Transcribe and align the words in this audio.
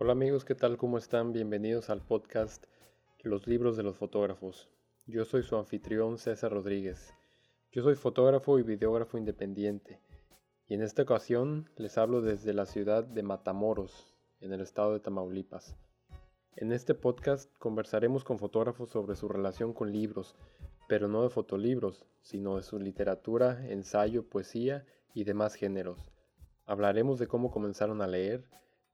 Hola 0.00 0.12
amigos, 0.12 0.44
¿qué 0.44 0.54
tal? 0.54 0.76
¿Cómo 0.76 0.96
están? 0.96 1.32
Bienvenidos 1.32 1.90
al 1.90 2.02
podcast 2.02 2.66
Los 3.24 3.48
libros 3.48 3.76
de 3.76 3.82
los 3.82 3.96
fotógrafos. 3.96 4.68
Yo 5.08 5.24
soy 5.24 5.42
su 5.42 5.56
anfitrión 5.56 6.18
César 6.18 6.52
Rodríguez. 6.52 7.12
Yo 7.72 7.82
soy 7.82 7.96
fotógrafo 7.96 8.60
y 8.60 8.62
videógrafo 8.62 9.18
independiente 9.18 9.98
y 10.68 10.74
en 10.74 10.82
esta 10.82 11.02
ocasión 11.02 11.68
les 11.74 11.98
hablo 11.98 12.22
desde 12.22 12.54
la 12.54 12.66
ciudad 12.66 13.02
de 13.02 13.24
Matamoros, 13.24 14.14
en 14.40 14.52
el 14.52 14.60
estado 14.60 14.92
de 14.92 15.00
Tamaulipas. 15.00 15.74
En 16.54 16.70
este 16.70 16.94
podcast 16.94 17.52
conversaremos 17.58 18.22
con 18.22 18.38
fotógrafos 18.38 18.90
sobre 18.90 19.16
su 19.16 19.28
relación 19.28 19.72
con 19.72 19.90
libros, 19.90 20.36
pero 20.86 21.08
no 21.08 21.24
de 21.24 21.30
fotolibros, 21.30 22.06
sino 22.22 22.54
de 22.54 22.62
su 22.62 22.78
literatura, 22.78 23.66
ensayo, 23.68 24.28
poesía 24.28 24.86
y 25.12 25.24
demás 25.24 25.56
géneros. 25.56 26.12
Hablaremos 26.66 27.18
de 27.18 27.26
cómo 27.26 27.50
comenzaron 27.50 28.00
a 28.00 28.06
leer, 28.06 28.44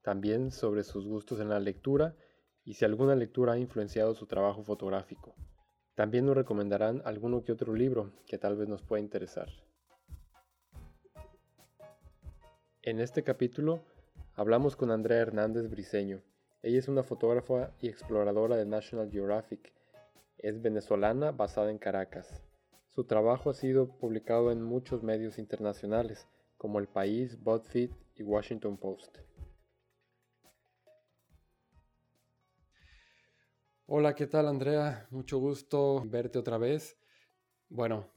también 0.05 0.51
sobre 0.51 0.85
sus 0.85 1.07
gustos 1.07 1.41
en 1.41 1.49
la 1.49 1.59
lectura 1.59 2.15
y 2.63 2.75
si 2.75 2.85
alguna 2.85 3.17
lectura 3.17 3.55
ha 3.55 3.59
influenciado 3.59 4.15
su 4.15 4.27
trabajo 4.27 4.63
fotográfico. 4.63 5.35
También 5.95 6.27
nos 6.27 6.37
recomendarán 6.37 7.01
alguno 7.07 7.43
que 7.43 7.53
otro 7.53 7.73
libro 7.75 8.13
que 8.27 8.37
tal 8.37 8.55
vez 8.55 8.69
nos 8.69 8.83
pueda 8.83 9.01
interesar. 9.01 9.49
En 12.83 13.01
este 13.01 13.25
capítulo 13.25 13.83
hablamos 14.35 14.77
con 14.77 14.91
Andrea 14.91 15.23
Hernández 15.23 15.71
Briseño. 15.71 16.21
Ella 16.63 16.79
es 16.79 16.89
una 16.89 17.03
fotógrafa 17.03 17.73
y 17.81 17.89
exploradora 17.89 18.57
de 18.57 18.67
National 18.67 19.11
Geographic. 19.11 19.73
Es 20.37 20.61
venezolana 20.61 21.33
basada 21.33 21.71
en 21.71 21.79
Caracas. 21.79 22.43
Su 22.89 23.05
trabajo 23.05 23.49
ha 23.49 23.55
sido 23.55 23.89
publicado 23.89 24.53
en 24.53 24.63
muchos 24.63 25.03
medios 25.03 25.39
internacionales 25.39 26.29
como 26.59 26.79
El 26.79 26.89
País, 26.89 27.43
BuzzFeed 27.43 27.91
y 28.17 28.23
Washington 28.23 28.77
Post. 28.77 29.19
Hola, 33.87 34.15
¿qué 34.15 34.27
tal 34.27 34.49
Andrea? 34.49 35.07
Mucho 35.11 35.37
gusto 35.37 36.03
verte 36.07 36.39
otra 36.39 36.57
vez. 36.57 36.97
Bueno, 37.69 38.11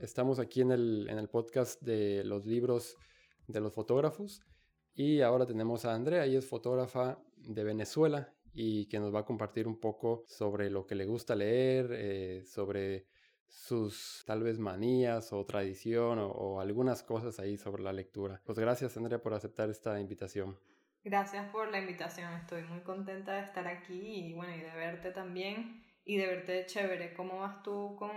estamos 0.00 0.40
aquí 0.40 0.62
en 0.62 0.72
el, 0.72 1.06
en 1.08 1.16
el 1.16 1.28
podcast 1.28 1.80
de 1.80 2.24
los 2.24 2.44
libros 2.44 2.96
de 3.46 3.60
los 3.60 3.72
fotógrafos 3.72 4.42
y 4.96 5.20
ahora 5.20 5.46
tenemos 5.46 5.84
a 5.84 5.94
Andrea, 5.94 6.24
ella 6.24 6.40
es 6.40 6.48
fotógrafa 6.48 7.22
de 7.36 7.62
Venezuela 7.62 8.34
y 8.52 8.86
que 8.86 8.98
nos 8.98 9.14
va 9.14 9.20
a 9.20 9.24
compartir 9.24 9.68
un 9.68 9.78
poco 9.78 10.24
sobre 10.26 10.70
lo 10.70 10.88
que 10.88 10.96
le 10.96 11.06
gusta 11.06 11.36
leer, 11.36 11.92
eh, 11.92 12.42
sobre 12.44 13.06
sus 13.46 14.24
tal 14.26 14.42
vez 14.42 14.58
manías 14.58 15.32
o 15.32 15.46
tradición 15.46 16.18
o, 16.18 16.32
o, 16.32 16.60
algunas 16.60 17.04
cosas 17.04 17.38
ahí 17.38 17.56
sobre 17.56 17.84
la 17.84 17.92
lectura. 17.92 18.42
Pues 18.44 18.58
gracias 18.58 18.96
Andrea 18.96 19.22
por 19.22 19.34
aceptar 19.34 19.70
esta 19.70 20.00
invitación. 20.00 20.58
Gracias 21.04 21.50
por 21.50 21.68
la 21.72 21.80
invitación, 21.80 22.32
estoy 22.34 22.62
muy 22.62 22.80
contenta 22.82 23.34
de 23.34 23.42
estar 23.42 23.66
aquí 23.66 24.28
y 24.28 24.34
bueno, 24.34 24.54
y 24.54 24.60
de 24.60 24.70
verte 24.70 25.10
también 25.10 25.82
y 26.04 26.16
de 26.16 26.28
verte 26.28 26.64
chévere. 26.66 27.12
¿Cómo 27.14 27.40
vas 27.40 27.60
tú 27.64 27.96
con, 27.98 28.10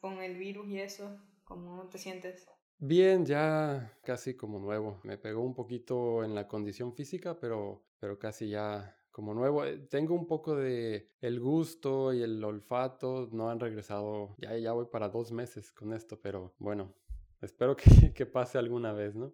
con 0.00 0.20
el 0.20 0.36
virus 0.36 0.68
y 0.68 0.78
eso? 0.80 1.18
¿Cómo 1.44 1.88
te 1.88 1.96
sientes? 1.96 2.46
Bien, 2.78 3.24
ya 3.24 3.98
casi 4.04 4.36
como 4.36 4.58
nuevo. 4.58 5.00
Me 5.02 5.16
pegó 5.16 5.40
un 5.40 5.54
poquito 5.54 6.24
en 6.24 6.34
la 6.34 6.46
condición 6.46 6.94
física, 6.94 7.40
pero, 7.40 7.86
pero 7.98 8.18
casi 8.18 8.50
ya 8.50 8.94
como 9.10 9.32
nuevo. 9.32 9.64
Eh, 9.64 9.78
tengo 9.78 10.14
un 10.14 10.26
poco 10.26 10.56
de 10.56 11.10
el 11.22 11.40
gusto 11.40 12.12
y 12.12 12.22
el 12.22 12.44
olfato. 12.44 13.30
No 13.32 13.48
han 13.48 13.60
regresado. 13.60 14.36
Ya, 14.36 14.54
ya 14.58 14.72
voy 14.72 14.86
para 14.92 15.08
dos 15.08 15.32
meses 15.32 15.72
con 15.72 15.94
esto, 15.94 16.20
pero 16.20 16.54
bueno, 16.58 16.92
espero 17.40 17.74
que, 17.76 17.84
que 18.14 18.26
pase 18.26 18.58
alguna 18.58 18.92
vez, 18.92 19.14
¿no? 19.14 19.32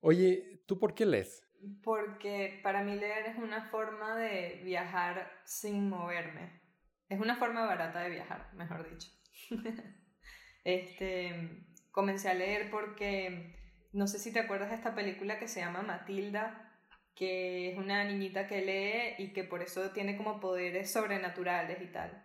Oye, 0.00 0.62
¿tú 0.66 0.78
por 0.78 0.94
qué 0.94 1.04
lees? 1.04 1.46
Porque 1.82 2.60
para 2.62 2.82
mí 2.82 2.94
leer 2.96 3.26
es 3.26 3.36
una 3.36 3.70
forma 3.70 4.16
de 4.16 4.60
viajar 4.64 5.30
sin 5.44 5.88
moverme. 5.88 6.60
Es 7.08 7.20
una 7.20 7.36
forma 7.36 7.66
barata 7.66 8.00
de 8.00 8.10
viajar, 8.10 8.52
mejor 8.54 8.88
dicho. 8.88 9.08
este, 10.64 11.64
comencé 11.90 12.28
a 12.28 12.34
leer 12.34 12.70
porque, 12.70 13.56
no 13.92 14.06
sé 14.06 14.18
si 14.18 14.32
te 14.32 14.40
acuerdas 14.40 14.70
de 14.70 14.76
esta 14.76 14.94
película 14.94 15.38
que 15.38 15.48
se 15.48 15.60
llama 15.60 15.82
Matilda, 15.82 16.72
que 17.14 17.70
es 17.70 17.78
una 17.78 18.04
niñita 18.04 18.46
que 18.46 18.62
lee 18.62 19.22
y 19.22 19.32
que 19.32 19.44
por 19.44 19.62
eso 19.62 19.90
tiene 19.90 20.16
como 20.16 20.40
poderes 20.40 20.90
sobrenaturales 20.90 21.80
y 21.82 21.86
tal. 21.86 22.24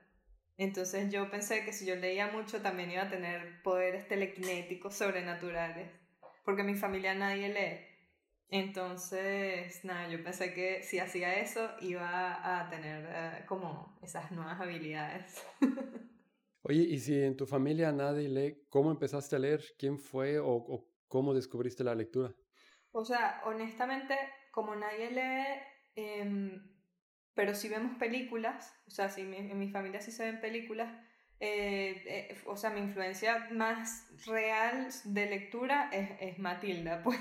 Entonces 0.57 1.11
yo 1.11 1.29
pensé 1.29 1.63
que 1.63 1.73
si 1.73 1.85
yo 1.85 1.95
leía 1.95 2.27
mucho 2.27 2.61
también 2.61 2.91
iba 2.91 3.03
a 3.03 3.09
tener 3.09 3.61
poderes 3.61 4.07
telequinéticos 4.07 4.95
sobrenaturales, 4.95 5.91
porque 6.43 6.61
en 6.61 6.67
mi 6.67 6.75
familia 6.75 7.13
nadie 7.13 7.49
lee. 7.49 7.86
Entonces, 8.49 9.83
nada, 9.83 10.07
yo 10.09 10.23
pensé 10.23 10.53
que 10.53 10.81
si 10.81 10.99
hacía 10.99 11.39
eso 11.39 11.69
iba 11.81 12.59
a 12.59 12.69
tener 12.69 13.05
uh, 13.05 13.45
como 13.45 13.97
esas 14.01 14.31
nuevas 14.31 14.59
habilidades. 14.59 15.45
Oye, 16.63 16.81
y 16.83 16.99
si 16.99 17.21
en 17.21 17.35
tu 17.35 17.45
familia 17.45 17.91
nadie 17.91 18.29
lee, 18.29 18.65
¿cómo 18.69 18.91
empezaste 18.91 19.35
a 19.35 19.39
leer? 19.39 19.63
¿Quién 19.77 19.99
fue 19.99 20.39
o, 20.39 20.47
o, 20.47 20.89
cómo 21.07 21.33
descubriste 21.33 21.83
la 21.83 21.95
lectura? 21.95 22.33
O 22.91 23.03
sea, 23.03 23.41
honestamente, 23.45 24.15
como 24.51 24.75
nadie 24.75 25.11
lee, 25.11 25.61
eh, 25.95 26.61
pero 27.33 27.53
si 27.53 27.69
vemos 27.69 27.97
películas, 27.97 28.73
o 28.87 28.89
sea, 28.89 29.09
si 29.09 29.23
mi, 29.23 29.37
en 29.37 29.59
mi 29.59 29.69
familia 29.69 30.01
sí 30.01 30.11
se 30.11 30.25
ven 30.25 30.41
películas, 30.41 30.91
eh, 31.39 32.03
eh, 32.07 32.37
o 32.47 32.57
sea, 32.57 32.71
mi 32.71 32.79
influencia 32.79 33.47
más 33.51 34.07
real 34.25 34.89
de 35.03 35.29
lectura 35.29 35.89
es, 35.93 36.09
es 36.19 36.39
Matilda, 36.39 37.03
pues. 37.03 37.19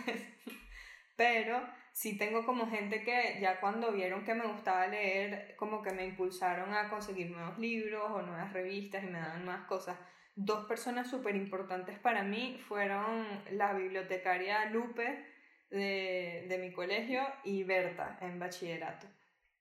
Pero 1.16 1.66
sí 1.92 2.18
tengo 2.18 2.44
como 2.44 2.68
gente 2.68 3.02
que 3.02 3.38
ya 3.40 3.58
cuando 3.58 3.90
vieron 3.92 4.24
que 4.24 4.34
me 4.34 4.46
gustaba 4.46 4.86
leer, 4.86 5.56
como 5.56 5.82
que 5.82 5.92
me 5.92 6.04
impulsaron 6.04 6.74
a 6.74 6.90
conseguir 6.90 7.30
nuevos 7.30 7.58
libros 7.58 8.10
o 8.10 8.22
nuevas 8.22 8.52
revistas 8.52 9.02
y 9.02 9.06
me 9.06 9.18
daban 9.18 9.44
más 9.46 9.66
cosas. 9.66 9.98
Dos 10.34 10.66
personas 10.66 11.08
súper 11.08 11.34
importantes 11.34 11.98
para 11.98 12.22
mí 12.22 12.60
fueron 12.68 13.26
la 13.52 13.72
bibliotecaria 13.72 14.66
Lupe 14.66 15.24
de, 15.70 16.44
de 16.48 16.58
mi 16.58 16.72
colegio 16.72 17.22
y 17.44 17.64
Berta 17.64 18.18
en 18.20 18.38
bachillerato. 18.38 19.06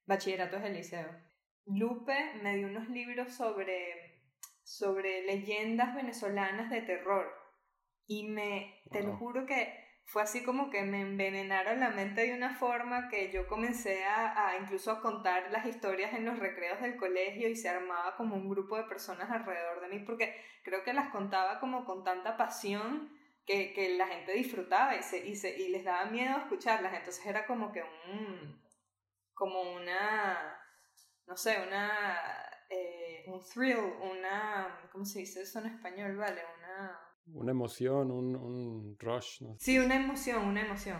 Bachillerato 0.04 0.58
es 0.58 0.64
el 0.64 0.74
liceo. 0.74 1.08
Lupe 1.64 2.14
me 2.42 2.56
dio 2.56 2.68
unos 2.68 2.88
libros 2.90 3.32
sobre, 3.32 4.22
sobre 4.62 5.22
leyendas 5.22 5.94
venezolanas 5.94 6.70
de 6.70 6.82
terror 6.82 7.26
y 8.06 8.28
me, 8.28 8.82
te 8.92 9.02
lo 9.02 9.16
juro 9.16 9.46
que 9.46 9.85
fue 10.06 10.22
así 10.22 10.44
como 10.44 10.70
que 10.70 10.82
me 10.82 11.00
envenenaron 11.00 11.80
la 11.80 11.90
mente 11.90 12.22
de 12.22 12.34
una 12.34 12.54
forma 12.54 13.08
que 13.08 13.32
yo 13.32 13.48
comencé 13.48 14.04
a, 14.04 14.48
a, 14.48 14.56
incluso 14.56 14.92
a 14.92 15.00
contar 15.00 15.50
las 15.50 15.66
historias 15.66 16.14
en 16.14 16.24
los 16.24 16.38
recreos 16.38 16.80
del 16.80 16.96
colegio 16.96 17.48
y 17.48 17.56
se 17.56 17.68
armaba 17.68 18.16
como 18.16 18.36
un 18.36 18.48
grupo 18.48 18.76
de 18.76 18.84
personas 18.84 19.30
alrededor 19.30 19.80
de 19.80 19.88
mí 19.88 19.98
porque 20.04 20.40
creo 20.62 20.84
que 20.84 20.92
las 20.92 21.10
contaba 21.10 21.58
como 21.58 21.84
con 21.84 22.04
tanta 22.04 22.36
pasión 22.36 23.10
que, 23.44 23.72
que 23.72 23.96
la 23.96 24.06
gente 24.06 24.32
disfrutaba 24.32 24.94
y, 24.96 25.02
se, 25.02 25.26
y, 25.26 25.34
se, 25.34 25.56
y 25.58 25.68
les 25.70 25.84
daba 25.84 26.06
miedo 26.06 26.38
escucharlas. 26.38 26.94
Entonces 26.94 27.24
era 27.26 27.44
como 27.46 27.72
que 27.72 27.82
un, 27.82 28.62
como 29.34 29.60
una, 29.74 30.56
no 31.26 31.36
sé, 31.36 31.60
una, 31.66 32.20
eh, 32.70 33.24
un 33.26 33.40
thrill, 33.40 33.78
una, 33.78 34.88
¿cómo 34.92 35.04
se 35.04 35.20
dice 35.20 35.42
eso 35.42 35.58
en 35.58 35.66
español? 35.66 36.16
Vale, 36.16 36.42
una 36.58 37.05
una 37.32 37.50
emoción, 37.50 38.10
un, 38.10 38.36
un 38.36 38.96
rush. 38.98 39.42
¿no? 39.42 39.56
Sí, 39.58 39.78
una 39.78 39.96
emoción, 39.96 40.44
una 40.44 40.62
emoción. 40.62 40.98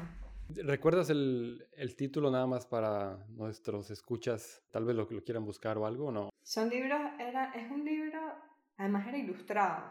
¿Recuerdas 0.49 1.11
el, 1.11 1.67
el, 1.77 1.97
título 1.97 2.31
nada 2.31 2.47
más 2.47 2.67
para 2.67 3.19
nuestros 3.31 3.91
escuchas? 3.91 4.63
Tal 4.71 4.85
vez 4.85 4.95
lo, 4.95 5.09
lo 5.11 5.25
quieran 5.25 5.45
buscar 5.45 5.77
o 5.77 5.87
algo, 5.87 6.07
¿o 6.07 6.13
no? 6.13 6.31
Son 6.43 6.69
libros, 6.69 7.01
era, 7.19 7.53
es 7.53 7.69
un 7.71 7.85
libro, 7.85 8.21
además 8.77 9.09
era 9.09 9.19
ilustrado, 9.19 9.85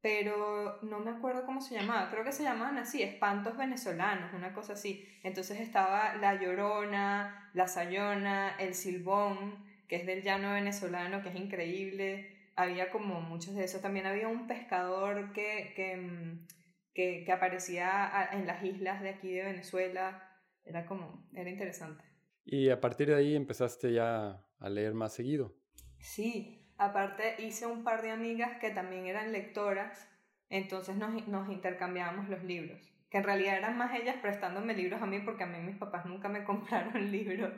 pero 0.00 0.78
no 0.82 1.00
me 1.00 1.10
acuerdo 1.10 1.44
cómo 1.44 1.60
se 1.60 1.74
llamaba, 1.74 2.10
creo 2.10 2.22
que 2.22 2.30
se 2.30 2.44
llamaban 2.44 2.78
así, 2.78 3.02
Espantos 3.02 3.56
Venezolanos, 3.56 4.32
una 4.34 4.54
cosa 4.54 4.74
así. 4.74 5.04
Entonces 5.24 5.58
estaba 5.58 6.14
La 6.16 6.40
Llorona, 6.40 7.50
La 7.52 7.66
Sayona, 7.66 8.56
El 8.60 8.74
Silbón, 8.74 9.64
que 9.88 9.96
es 9.96 10.06
del 10.06 10.22
llano 10.22 10.52
venezolano, 10.52 11.22
que 11.22 11.30
es 11.30 11.36
increíble 11.36 12.41
había 12.56 12.90
como 12.90 13.20
muchos 13.20 13.54
de 13.54 13.64
esos. 13.64 13.80
También 13.80 14.06
había 14.06 14.28
un 14.28 14.46
pescador 14.46 15.32
que, 15.32 15.72
que, 15.76 15.96
mm, 15.96 16.46
que, 16.94 17.24
que, 17.24 17.32
aparecía 17.32 18.28
en 18.32 18.46
las 18.46 18.62
islas 18.62 19.02
de 19.02 19.10
aquí 19.10 19.32
de 19.32 19.44
Venezuela. 19.44 20.22
Era 20.64 20.86
como, 20.86 21.26
era 21.34 21.50
interesante. 21.50 22.04
Y 22.44 22.70
a 22.70 22.80
partir 22.80 23.08
de 23.08 23.16
ahí 23.16 23.36
empezaste 23.36 23.92
ya 23.92 24.44
a 24.58 24.68
leer 24.68 24.94
más 24.94 25.12
seguido. 25.12 25.54
Sí, 25.98 26.68
aparte 26.78 27.36
hice 27.38 27.66
un 27.66 27.84
par 27.84 28.02
de 28.02 28.10
amigas 28.10 28.58
que 28.60 28.70
también 28.70 29.06
eran 29.06 29.32
lectoras, 29.32 30.08
entonces 30.48 30.96
nos, 30.96 31.26
nos 31.28 31.48
intercambiábamos 31.48 32.28
los 32.28 32.42
libros. 32.42 32.80
Que 33.10 33.18
en 33.18 33.24
realidad 33.24 33.58
eran 33.58 33.76
más 33.76 33.94
ellas 33.98 34.16
prestándome 34.22 34.74
libros 34.74 35.02
a 35.02 35.06
mí 35.06 35.20
porque 35.20 35.44
a 35.44 35.46
mí 35.46 35.58
mis 35.58 35.76
papás 35.76 36.06
nunca 36.06 36.28
me 36.28 36.44
compraron 36.44 37.10
libros. 37.10 37.52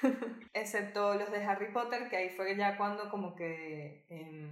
Excepto 0.54 1.14
los 1.14 1.30
de 1.30 1.44
Harry 1.44 1.72
Potter, 1.72 2.08
que 2.08 2.16
ahí 2.16 2.30
fue 2.30 2.56
ya 2.56 2.76
cuando 2.76 3.10
como 3.10 3.34
que 3.34 4.06
eh, 4.08 4.50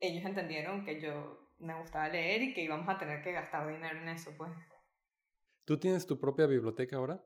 ellos 0.00 0.24
entendieron 0.24 0.84
que 0.84 1.00
yo 1.00 1.52
me 1.58 1.78
gustaba 1.78 2.08
leer 2.08 2.42
y 2.42 2.54
que 2.54 2.62
íbamos 2.62 2.88
a 2.88 2.98
tener 2.98 3.22
que 3.22 3.32
gastar 3.32 3.66
dinero 3.68 3.98
en 3.98 4.08
eso, 4.08 4.32
pues. 4.36 4.52
¿Tú 5.64 5.78
tienes 5.78 6.06
tu 6.06 6.20
propia 6.20 6.46
biblioteca 6.46 6.96
ahora? 6.96 7.22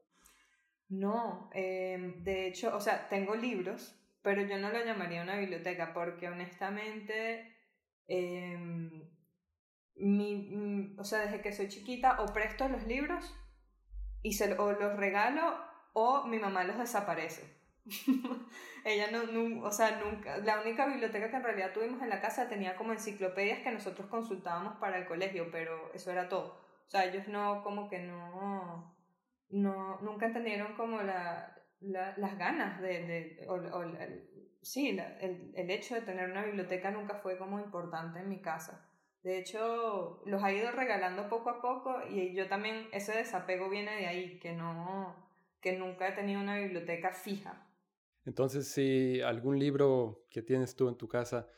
No, 0.89 1.51
em, 1.53 2.23
de 2.25 2.47
hecho, 2.47 2.75
o 2.75 2.81
sea, 2.81 3.09
tengo 3.09 3.35
libros, 3.35 3.97
pero 4.23 4.43
yo 4.43 4.59
no 4.59 4.71
lo 4.71 4.85
llamaría 4.85 5.23
una 5.23 5.39
biblioteca 5.39 5.93
porque 5.93 6.29
honestamente, 6.29 7.57
em, 8.09 9.09
mi, 9.97 10.35
mm, 10.35 10.99
o 10.99 11.05
sea, 11.05 11.21
desde 11.21 11.43
que 11.43 11.53
soy 11.53 11.69
chiquita 11.69 12.21
o 12.23 12.33
presto 12.33 12.69
los 12.69 12.87
libros 12.87 13.37
y 14.23 14.33
se, 14.33 14.53
o 14.59 14.73
los 14.73 14.97
regalo 14.97 15.70
o 15.93 16.25
mi 16.27 16.39
mamá 16.39 16.65
los 16.65 16.79
desaparece. 16.79 17.61
Ella 18.85 19.11
no, 19.11 19.63
o 19.63 19.73
sea, 19.73 20.01
nunca, 20.01 20.39
la 20.39 20.61
única 20.61 20.87
biblioteca 20.87 21.31
que 21.31 21.37
en 21.37 21.43
realidad 21.43 21.73
tuvimos 21.73 22.03
en 22.03 22.09
la 22.09 22.21
casa 22.21 22.49
tenía 22.49 22.77
como 22.77 22.93
enciclopedias 22.93 23.61
que 23.61 23.71
nosotros 23.71 24.09
consultábamos 24.09 24.77
para 24.77 24.99
el 24.99 25.07
colegio, 25.07 25.51
pero 25.51 25.93
eso 25.93 26.11
era 26.11 26.29
todo. 26.29 26.61
O 26.87 26.91
sea, 26.91 27.05
ellos 27.05 27.29
no, 27.29 27.63
como 27.63 27.89
que 27.89 28.01
no, 28.01 28.97
no, 29.51 30.01
nunca 30.01 30.27
entendieron 30.27 30.75
como 30.75 31.03
la, 31.03 31.57
las 31.81 32.39
ganas 32.39 32.81
de, 32.81 33.07
de 33.07 33.47
o, 33.49 33.83
el, 33.83 34.29
sí, 34.63 34.89
el, 34.99 35.53
el 35.55 35.71
hecho 35.71 35.95
de 35.95 36.03
tener 36.03 36.31
una 36.31 36.45
biblioteca 36.45 36.91
nunca 36.91 37.17
fue 37.17 37.39
como 37.39 37.61
importante 37.61 38.21
en 38.21 38.29
mi 38.29 38.41
casa. 38.41 38.87
De 39.23 39.39
hecho, 39.39 40.23
los 40.25 40.43
ha 40.43 40.53
ido 40.53 40.71
regalando 40.73 41.29
poco 41.29 41.51
a 41.51 41.61
poco 41.61 42.01
y 42.09 42.35
yo 42.35 42.49
también, 42.49 42.89
ese 42.93 43.13
desapego 43.13 43.69
viene 43.69 43.95
de 43.97 44.07
ahí, 44.07 44.39
que 44.39 44.53
no, 44.53 45.30
que 45.61 45.77
nunca 45.79 46.09
he 46.09 46.13
tenido 46.13 46.41
una 46.41 46.57
biblioteca 46.57 47.13
fija. 47.13 47.67
Entonces, 48.25 48.69
si 48.69 49.21
algún 49.21 49.59
libro 49.59 50.27
que 50.31 50.43
tienes 50.43 50.77
tú 50.77 50.89
en 50.89 50.97
tu 50.97 51.09
casa 51.09 51.49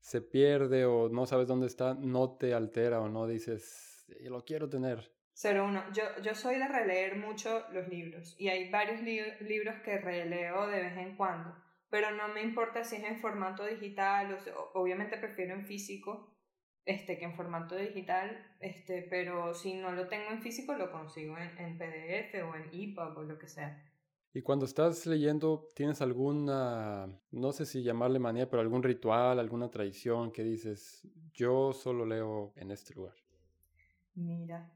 se 0.00 0.20
pierde 0.20 0.84
o 0.84 1.08
no 1.08 1.26
sabes 1.26 1.46
dónde 1.46 1.66
está, 1.66 1.94
no 1.94 2.36
te 2.36 2.54
altera 2.54 3.00
o 3.00 3.08
no 3.08 3.26
dices, 3.26 4.06
lo 4.22 4.44
quiero 4.44 4.68
tener. 4.68 5.12
Cero 5.32 5.64
uno. 5.66 5.82
Yo, 5.92 6.02
yo 6.22 6.34
soy 6.34 6.56
de 6.56 6.68
releer 6.68 7.16
mucho 7.16 7.64
los 7.72 7.88
libros 7.88 8.34
y 8.38 8.48
hay 8.48 8.70
varios 8.70 9.00
libros 9.02 9.76
que 9.84 9.98
releo 9.98 10.66
de 10.66 10.82
vez 10.82 10.96
en 10.98 11.16
cuando, 11.16 11.54
pero 11.88 12.10
no 12.10 12.28
me 12.28 12.42
importa 12.42 12.84
si 12.84 12.96
es 12.96 13.04
en 13.04 13.20
formato 13.20 13.64
digital, 13.64 14.38
o, 14.54 14.80
obviamente 14.80 15.16
prefiero 15.16 15.54
en 15.54 15.64
físico 15.64 16.28
este, 16.84 17.18
que 17.18 17.24
en 17.24 17.34
formato 17.34 17.76
digital, 17.76 18.54
este, 18.60 19.02
pero 19.02 19.54
si 19.54 19.74
no 19.74 19.92
lo 19.92 20.08
tengo 20.08 20.30
en 20.30 20.42
físico 20.42 20.74
lo 20.74 20.90
consigo 20.90 21.36
en, 21.38 21.56
en 21.58 21.78
PDF 21.78 22.42
o 22.42 22.56
en 22.56 22.70
EPUB 22.72 23.18
o 23.18 23.22
lo 23.22 23.38
que 23.38 23.48
sea. 23.48 23.86
Y 24.32 24.42
cuando 24.42 24.64
estás 24.64 25.06
leyendo, 25.06 25.68
¿tienes 25.74 26.00
alguna, 26.00 27.08
no 27.32 27.52
sé 27.52 27.66
si 27.66 27.82
llamarle 27.82 28.20
manía, 28.20 28.48
pero 28.48 28.62
algún 28.62 28.82
ritual, 28.82 29.40
alguna 29.40 29.70
tradición 29.70 30.30
que 30.30 30.44
dices, 30.44 31.02
yo 31.32 31.72
solo 31.72 32.06
leo 32.06 32.52
en 32.54 32.70
este 32.70 32.94
lugar? 32.94 33.14
Mira, 34.14 34.72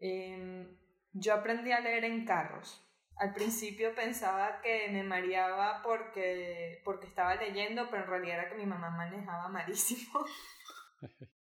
em, 0.00 0.66
yo 1.12 1.34
aprendí 1.34 1.70
a 1.70 1.80
leer 1.80 2.04
en 2.04 2.24
carros. 2.24 2.84
Al 3.16 3.34
principio 3.34 3.94
pensaba 3.94 4.60
que 4.62 4.88
me 4.90 5.04
mareaba 5.04 5.82
porque, 5.84 6.80
porque 6.84 7.06
estaba 7.06 7.36
leyendo, 7.36 7.88
pero 7.88 8.02
en 8.02 8.08
realidad 8.08 8.38
era 8.40 8.48
que 8.48 8.56
mi 8.56 8.66
mamá 8.66 8.90
manejaba 8.90 9.48
malísimo. 9.48 10.24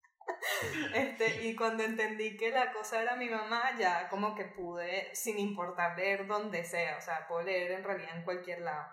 Este, 0.94 1.46
y 1.46 1.54
cuando 1.54 1.84
entendí 1.84 2.36
que 2.36 2.50
la 2.50 2.72
cosa 2.72 3.00
era 3.00 3.16
mi 3.16 3.28
mamá, 3.28 3.76
ya 3.78 4.08
como 4.08 4.34
que 4.34 4.44
pude, 4.44 5.14
sin 5.14 5.38
importar 5.38 5.96
leer 5.96 6.26
donde 6.26 6.64
sea, 6.64 6.96
o 6.98 7.00
sea, 7.00 7.26
puedo 7.28 7.42
leer 7.42 7.72
en 7.72 7.84
realidad 7.84 8.16
en 8.16 8.24
cualquier 8.24 8.62
lado. 8.62 8.86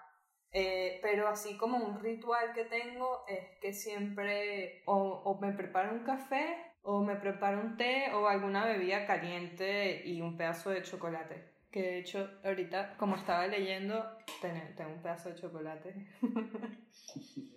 Eh, 0.52 1.00
pero 1.02 1.28
así 1.28 1.58
como 1.58 1.78
un 1.78 2.00
ritual 2.00 2.54
que 2.54 2.64
tengo 2.66 3.26
es 3.28 3.60
que 3.60 3.74
siempre 3.74 4.84
o, 4.86 4.96
o 4.96 5.40
me 5.42 5.52
preparo 5.52 5.92
un 5.92 6.04
café 6.04 6.76
o 6.82 7.04
me 7.04 7.16
preparo 7.16 7.60
un 7.60 7.76
té 7.76 8.14
o 8.14 8.28
alguna 8.28 8.66
bebida 8.66 9.06
caliente 9.06 10.04
y 10.06 10.22
un 10.22 10.38
pedazo 10.38 10.70
de 10.70 10.82
chocolate. 10.82 11.56
Que 11.72 11.82
de 11.82 12.00
hecho 12.00 12.30
ahorita 12.46 12.96
como 12.98 13.18
estaba 13.18 13.48
leyendo 13.48 14.02
tengo 14.42 14.94
un 14.94 15.02
pedazo 15.02 15.30
de 15.30 15.36
chocolate. 15.36 16.08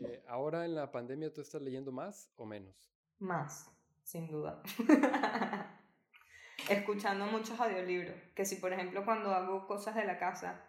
Eh, 0.01 0.23
ahora 0.29 0.65
en 0.65 0.75
la 0.75 0.93
pandemia 0.93 1.33
tú 1.33 1.41
estás 1.41 1.61
leyendo 1.61 1.91
más 1.91 2.31
o 2.37 2.47
menos? 2.47 2.89
Más, 3.19 3.71
sin 4.03 4.29
duda. 4.29 4.63
Escuchando 6.69 7.27
muchos 7.27 7.59
audiolibros, 7.59 8.17
que 8.35 8.45
si 8.45 8.57
por 8.57 8.73
ejemplo 8.73 9.05
cuando 9.05 9.33
hago 9.35 9.67
cosas 9.67 9.95
de 9.95 10.05
la 10.05 10.19
casa, 10.19 10.65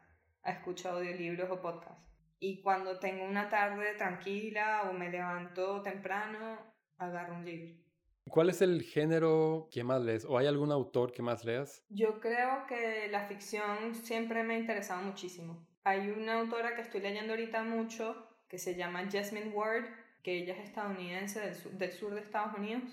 escucho 0.46 0.90
audiolibros 0.90 1.50
o 1.50 1.62
podcasts. 1.62 2.04
Y 2.40 2.62
cuando 2.62 3.00
tengo 3.00 3.25
una 3.25 3.50
tarde 3.50 3.96
tranquila 3.96 4.90
o 4.90 4.94
me 4.94 5.10
levanto 5.10 5.81
temprano, 5.81 6.57
agarro 6.98 7.36
un 7.36 7.46
libro. 7.46 7.75
¿Cuál 8.30 8.50
es 8.50 8.62
el 8.62 8.84
género 8.84 9.68
que 9.72 9.84
más 9.84 10.01
lees? 10.01 10.24
¿O 10.24 10.38
hay 10.38 10.48
algún 10.48 10.72
autor 10.72 11.12
que 11.12 11.22
más 11.22 11.44
leas? 11.44 11.84
Yo 11.90 12.19
creo 12.19 12.66
que 12.68 13.07
la 13.10 13.28
ficción 13.28 13.96
siempre 13.96 14.44
me 14.44 14.56
ha 14.56 14.60
interesado 14.60 15.01
muchísimo. 15.01 15.68
Hay 15.84 16.12
una 16.12 16.40
autora 16.40 16.75
que 16.75 16.81
estoy 16.81 17.01
leyendo 17.01 17.34
ahorita 17.34 17.63
mucho 17.63 18.28
que 18.48 18.57
se 18.57 18.75
llama 18.75 19.07
Jasmine 19.12 19.50
Ward, 19.50 19.86
que 20.24 20.38
ella 20.38 20.54
es 20.54 20.60
estadounidense 20.60 21.39
del 21.39 21.92
sur, 21.92 22.13
de 22.13 22.21
Estados 22.21 22.57
Unidos, 22.57 22.83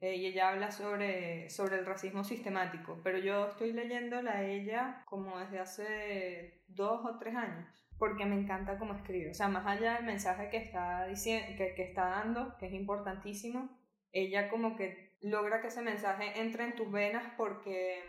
eh, 0.00 0.16
y 0.16 0.26
ella 0.26 0.50
habla 0.50 0.70
sobre, 0.70 1.50
sobre 1.50 1.78
el 1.78 1.86
racismo 1.86 2.22
sistemático, 2.22 3.00
pero 3.02 3.18
yo 3.18 3.48
estoy 3.48 3.72
leyéndola 3.72 4.32
a 4.32 4.44
ella 4.44 5.02
como 5.06 5.38
desde 5.40 5.58
hace 5.58 6.62
dos 6.68 7.04
o 7.04 7.18
tres 7.18 7.34
años, 7.34 7.66
porque 7.98 8.24
me 8.24 8.36
encanta 8.36 8.78
cómo 8.78 8.94
escribe, 8.94 9.30
o 9.30 9.34
sea, 9.34 9.48
más 9.48 9.66
allá 9.66 9.94
del 9.94 10.04
mensaje 10.04 10.50
que 10.50 10.58
está, 10.58 11.06
diciendo, 11.06 11.56
que, 11.56 11.74
que 11.74 11.82
está 11.82 12.10
dando, 12.10 12.56
que 12.58 12.66
es 12.66 12.72
importantísimo, 12.72 13.76
ella 14.12 14.48
como 14.48 14.76
que 14.76 15.16
logra 15.20 15.60
que 15.60 15.68
ese 15.68 15.82
mensaje 15.82 16.40
entre 16.40 16.64
en 16.64 16.76
tus 16.76 16.90
venas 16.90 17.32
porque, 17.36 18.04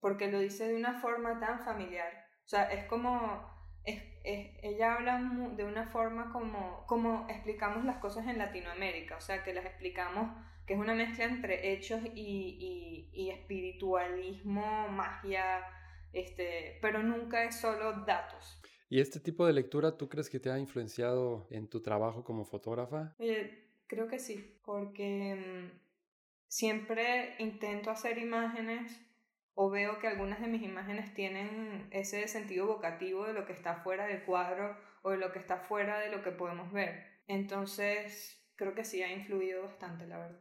porque 0.00 0.30
lo 0.30 0.40
dice 0.40 0.68
de 0.68 0.76
una 0.76 1.00
forma 1.00 1.40
tan 1.40 1.64
familiar, 1.64 2.12
o 2.44 2.48
sea, 2.48 2.70
es 2.70 2.84
como 2.84 3.53
ella 4.24 4.94
habla 4.94 5.20
de 5.54 5.64
una 5.64 5.86
forma 5.86 6.32
como, 6.32 6.84
como 6.86 7.26
explicamos 7.28 7.84
las 7.84 7.98
cosas 7.98 8.26
en 8.26 8.38
Latinoamérica, 8.38 9.16
o 9.16 9.20
sea, 9.20 9.44
que 9.44 9.52
las 9.52 9.66
explicamos, 9.66 10.34
que 10.66 10.74
es 10.74 10.80
una 10.80 10.94
mezcla 10.94 11.24
entre 11.26 11.72
hechos 11.72 12.00
y, 12.14 13.10
y, 13.12 13.30
espiritualismo, 13.30 14.88
magia, 14.88 15.60
este, 16.12 16.78
pero 16.80 17.02
nunca 17.02 17.44
es 17.44 17.60
solo 17.60 18.04
datos. 18.06 18.60
¿Y 18.88 19.00
este 19.00 19.20
tipo 19.20 19.46
de 19.46 19.52
lectura 19.52 19.96
tú 19.98 20.08
crees 20.08 20.30
que 20.30 20.40
te 20.40 20.50
ha 20.50 20.58
influenciado 20.58 21.46
en 21.50 21.68
tu 21.68 21.82
trabajo 21.82 22.24
como 22.24 22.44
fotógrafa? 22.44 23.14
creo 23.86 24.08
que 24.08 24.18
sí, 24.18 24.58
porque 24.64 25.34
mm, 25.34 25.78
siempre 26.48 27.34
intento 27.38 27.90
hacer 27.90 28.16
imágenes 28.16 29.00
o 29.54 29.70
veo 29.70 29.98
que 29.98 30.08
algunas 30.08 30.40
de 30.40 30.48
mis 30.48 30.62
imágenes 30.62 31.14
tienen 31.14 31.86
ese 31.90 32.26
sentido 32.28 32.64
evocativo 32.64 33.26
de 33.26 33.32
lo 33.32 33.46
que 33.46 33.52
está 33.52 33.76
fuera 33.76 34.06
del 34.06 34.22
cuadro 34.24 34.76
o 35.02 35.10
de 35.10 35.18
lo 35.18 35.32
que 35.32 35.38
está 35.38 35.58
fuera 35.58 36.00
de 36.00 36.10
lo 36.10 36.22
que 36.22 36.30
podemos 36.30 36.72
ver. 36.72 37.04
Entonces, 37.28 38.42
creo 38.56 38.74
que 38.74 38.84
sí 38.84 39.02
ha 39.02 39.12
influido 39.12 39.62
bastante, 39.62 40.06
la 40.06 40.18
verdad. 40.18 40.40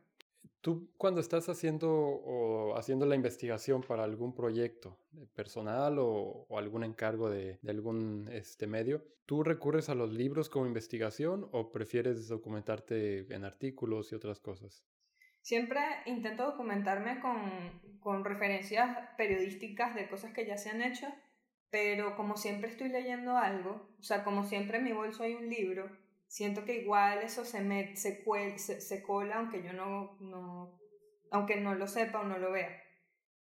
Tú 0.62 0.90
cuando 0.98 1.20
estás 1.20 1.50
haciendo 1.50 1.92
o 1.92 2.78
haciendo 2.78 3.06
la 3.06 3.16
investigación 3.16 3.82
para 3.82 4.06
algún 4.06 4.34
proyecto 4.34 4.98
personal 5.36 5.98
o, 6.00 6.48
algún 6.58 6.86
encargo 6.86 7.30
de, 7.30 7.60
de, 7.62 7.72
algún 7.72 8.30
este 8.32 8.66
medio, 8.66 9.04
¿tú 9.26 9.44
recurres 9.44 9.90
a 9.90 9.96
los 9.96 10.14
libros 10.14 10.50
como 10.50 10.66
investigación 10.66 11.50
o 11.52 11.72
prefieres 11.72 12.30
documentarte 12.30 13.34
en 13.34 13.44
artículos 13.44 14.14
y 14.14 14.16
otras 14.16 14.40
cosas? 14.40 14.86
Siempre 15.44 15.82
intento 16.06 16.46
documentarme 16.46 17.20
con, 17.20 18.00
con 18.00 18.24
referencias 18.24 18.98
periodísticas 19.18 19.94
de 19.94 20.08
cosas 20.08 20.32
que 20.32 20.46
ya 20.46 20.58
se 20.58 20.70
han 20.70 20.82
hecho, 20.82 21.06
pero 21.70 22.16
como 22.16 22.38
siempre 22.38 22.70
estoy 22.70 22.88
leyendo 22.88 23.38
algo, 23.38 23.90
o 24.00 24.04
sea, 24.04 24.24
como 24.24 24.46
siempre 24.46 24.78
en 24.78 24.86
mi 24.86 24.94
bolso 24.94 25.24
hay 25.24 25.34
un 25.34 25.50
libro, 25.50 25.92
siento 26.28 26.64
que 26.64 26.76
igual 26.76 27.20
eso 27.24 27.44
se, 27.44 27.60
me, 27.60 27.98
se, 27.98 28.24
se, 28.58 29.04
cola 29.04 29.36
aunque 29.36 29.62
yo 29.62 29.74
no, 29.74 30.18
no, 30.22 30.80
aunque 31.30 31.58
no 31.58 31.76
lo 31.76 31.88
sepa 31.88 32.22
o 32.22 32.24
no 32.24 32.38
lo 32.38 32.54
vea. 32.54 32.82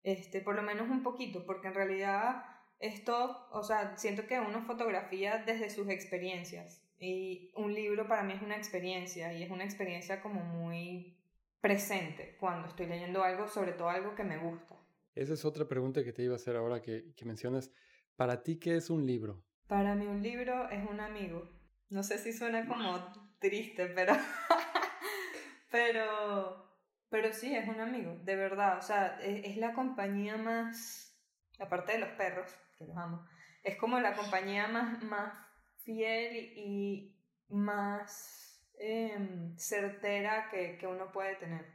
Este, 0.05 0.41
por 0.41 0.55
lo 0.55 0.63
menos 0.63 0.89
un 0.89 1.03
poquito, 1.03 1.45
porque 1.45 1.67
en 1.67 1.75
realidad 1.75 2.45
esto, 2.79 3.49
o 3.51 3.65
sea, 3.65 3.97
siento 3.97 4.29
que 4.29 4.39
uno 4.39 4.63
fotografía 4.63 5.39
desde 5.39 5.71
sus 5.71 5.89
experiencias 5.89 6.87
y 7.01 7.51
un 7.57 7.75
libro 7.75 8.07
para 8.07 8.23
mí 8.23 8.35
es 8.35 8.43
una 8.43 8.57
experiencia 8.57 9.33
y 9.33 9.43
es 9.43 9.51
una 9.51 9.65
experiencia 9.65 10.23
como 10.23 10.45
muy 10.45 11.20
presente 11.61 12.37
cuando 12.39 12.69
estoy 12.69 12.87
leyendo 12.87 13.23
algo, 13.23 13.49
sobre 13.49 13.73
todo 13.73 13.89
algo 13.89 14.15
que 14.15 14.25
me 14.25 14.39
gusta. 14.39 14.77
Esa 15.15 15.35
es 15.35 15.45
otra 15.45 15.67
pregunta 15.67 16.05
que 16.05 16.13
te 16.13 16.23
iba 16.23 16.35
a 16.35 16.37
hacer 16.37 16.57
ahora 16.57 16.81
que, 16.81 17.13
que 17.15 17.25
mencionas. 17.25 17.71
¿Para 18.17 18.43
ti 18.43 18.59
qué 18.59 18.77
es 18.77 18.91
un 18.91 19.07
libro? 19.07 19.43
Para 19.67 19.95
mí 19.95 20.07
un 20.07 20.23
libro 20.23 20.69
es 20.71 20.89
un 20.89 21.01
amigo. 21.01 21.49
No 21.91 22.03
sé 22.03 22.19
si 22.19 22.33
suena 22.33 22.67
como 22.67 22.99
triste, 23.41 23.87
pero... 23.87 24.15
pero... 25.71 26.69
Pero 27.11 27.33
sí, 27.33 27.57
es 27.57 27.69
un 27.69 27.81
amigo, 27.81 28.17
de 28.23 28.37
verdad. 28.37 28.79
O 28.79 28.83
sea, 28.83 29.19
es, 29.21 29.45
es 29.45 29.57
la 29.57 29.73
compañía 29.73 30.37
más... 30.37 31.19
Aparte 31.59 31.93
de 31.93 31.99
los 31.99 32.11
perros, 32.11 32.51
que 32.79 32.87
los 32.87 32.97
amo. 32.97 33.27
Es 33.63 33.77
como 33.77 34.01
la 34.01 34.15
compañía 34.15 34.69
más, 34.69 35.03
más 35.03 35.37
fiel 35.85 36.53
y 36.57 37.15
más 37.49 38.50
Em, 38.83 39.55
certera 39.59 40.49
que, 40.51 40.79
que, 40.79 40.87
uno 40.87 41.13
puede 41.13 41.37
tener. 41.37 41.67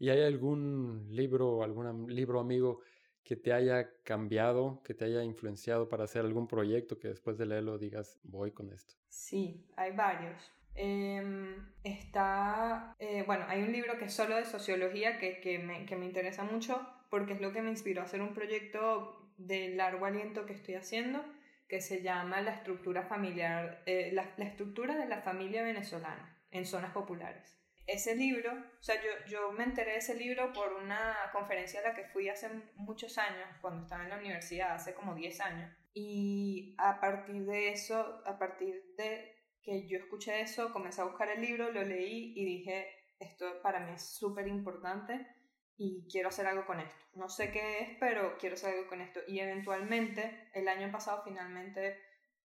¿Y 0.00 0.10
hay 0.10 0.22
algún 0.22 1.06
libro, 1.08 1.62
algún 1.62 2.12
libro 2.12 2.40
amigo 2.40 2.80
que 3.22 3.36
te 3.36 3.52
haya 3.52 3.88
cambiado, 4.02 4.82
que 4.82 4.92
te 4.92 5.04
haya 5.04 5.22
influenciado 5.22 5.88
para 5.88 6.02
hacer 6.02 6.24
algún 6.24 6.48
proyecto 6.48 6.98
que 6.98 7.06
después 7.06 7.38
de 7.38 7.46
leerlo 7.46 7.78
digas, 7.78 8.18
voy 8.24 8.50
con 8.50 8.72
esto? 8.72 8.96
Sí, 9.08 9.68
hay 9.76 9.92
varios. 9.92 10.52
Em, 10.74 11.64
está, 11.84 12.96
eh, 12.98 13.22
bueno, 13.24 13.44
hay 13.46 13.62
un 13.62 13.70
libro 13.70 13.96
que 13.96 14.06
es 14.06 14.12
solo 14.12 14.34
de 14.34 14.44
sociología 14.44 15.18
que, 15.18 15.40
que, 15.40 15.60
me, 15.60 15.86
que 15.86 15.94
me 15.94 16.06
interesa 16.06 16.42
mucho 16.42 16.84
porque 17.08 17.34
es 17.34 17.40
lo 17.40 17.52
que 17.52 17.62
me 17.62 17.70
inspiró 17.70 18.00
a 18.00 18.04
hacer 18.04 18.20
un 18.20 18.34
proyecto 18.34 19.30
de 19.36 19.76
largo 19.76 20.06
aliento 20.06 20.44
que 20.44 20.54
estoy 20.54 20.74
haciendo 20.74 21.24
que 21.68 21.80
se 21.80 22.02
llama 22.02 22.40
La 22.40 22.52
estructura 22.52 23.04
familiar, 23.04 23.84
eh, 23.86 24.10
la, 24.12 24.28
la, 24.36 24.44
estructura 24.44 24.96
de 24.96 25.06
la 25.06 25.22
familia 25.22 25.62
venezolana 25.62 26.31
en 26.52 26.64
zonas 26.64 26.92
populares. 26.92 27.58
Ese 27.86 28.14
libro, 28.14 28.52
o 28.52 28.82
sea, 28.82 28.94
yo, 29.02 29.10
yo 29.28 29.50
me 29.52 29.64
enteré 29.64 29.92
de 29.92 29.98
ese 29.98 30.14
libro 30.14 30.52
por 30.52 30.72
una 30.74 31.16
conferencia 31.32 31.80
a 31.80 31.88
la 31.88 31.94
que 31.94 32.04
fui 32.04 32.28
hace 32.28 32.48
muchos 32.76 33.18
años, 33.18 33.48
cuando 33.60 33.82
estaba 33.82 34.04
en 34.04 34.10
la 34.10 34.18
universidad, 34.18 34.74
hace 34.74 34.94
como 34.94 35.16
10 35.16 35.40
años. 35.40 35.76
Y 35.92 36.76
a 36.78 37.00
partir 37.00 37.44
de 37.44 37.70
eso, 37.70 38.22
a 38.24 38.38
partir 38.38 38.94
de 38.96 39.36
que 39.62 39.88
yo 39.88 39.98
escuché 39.98 40.40
eso, 40.40 40.72
comencé 40.72 41.00
a 41.00 41.04
buscar 41.04 41.28
el 41.30 41.40
libro, 41.40 41.72
lo 41.72 41.82
leí 41.82 42.32
y 42.36 42.44
dije, 42.44 42.86
esto 43.18 43.60
para 43.62 43.80
mí 43.80 43.92
es 43.92 44.14
súper 44.14 44.46
importante 44.46 45.26
y 45.76 46.06
quiero 46.10 46.28
hacer 46.28 46.46
algo 46.46 46.64
con 46.66 46.80
esto. 46.80 47.04
No 47.14 47.28
sé 47.28 47.50
qué 47.50 47.80
es, 47.80 47.98
pero 47.98 48.38
quiero 48.38 48.54
hacer 48.54 48.74
algo 48.74 48.88
con 48.88 49.00
esto. 49.00 49.20
Y 49.26 49.40
eventualmente, 49.40 50.50
el 50.54 50.68
año 50.68 50.90
pasado 50.92 51.22
finalmente 51.24 51.98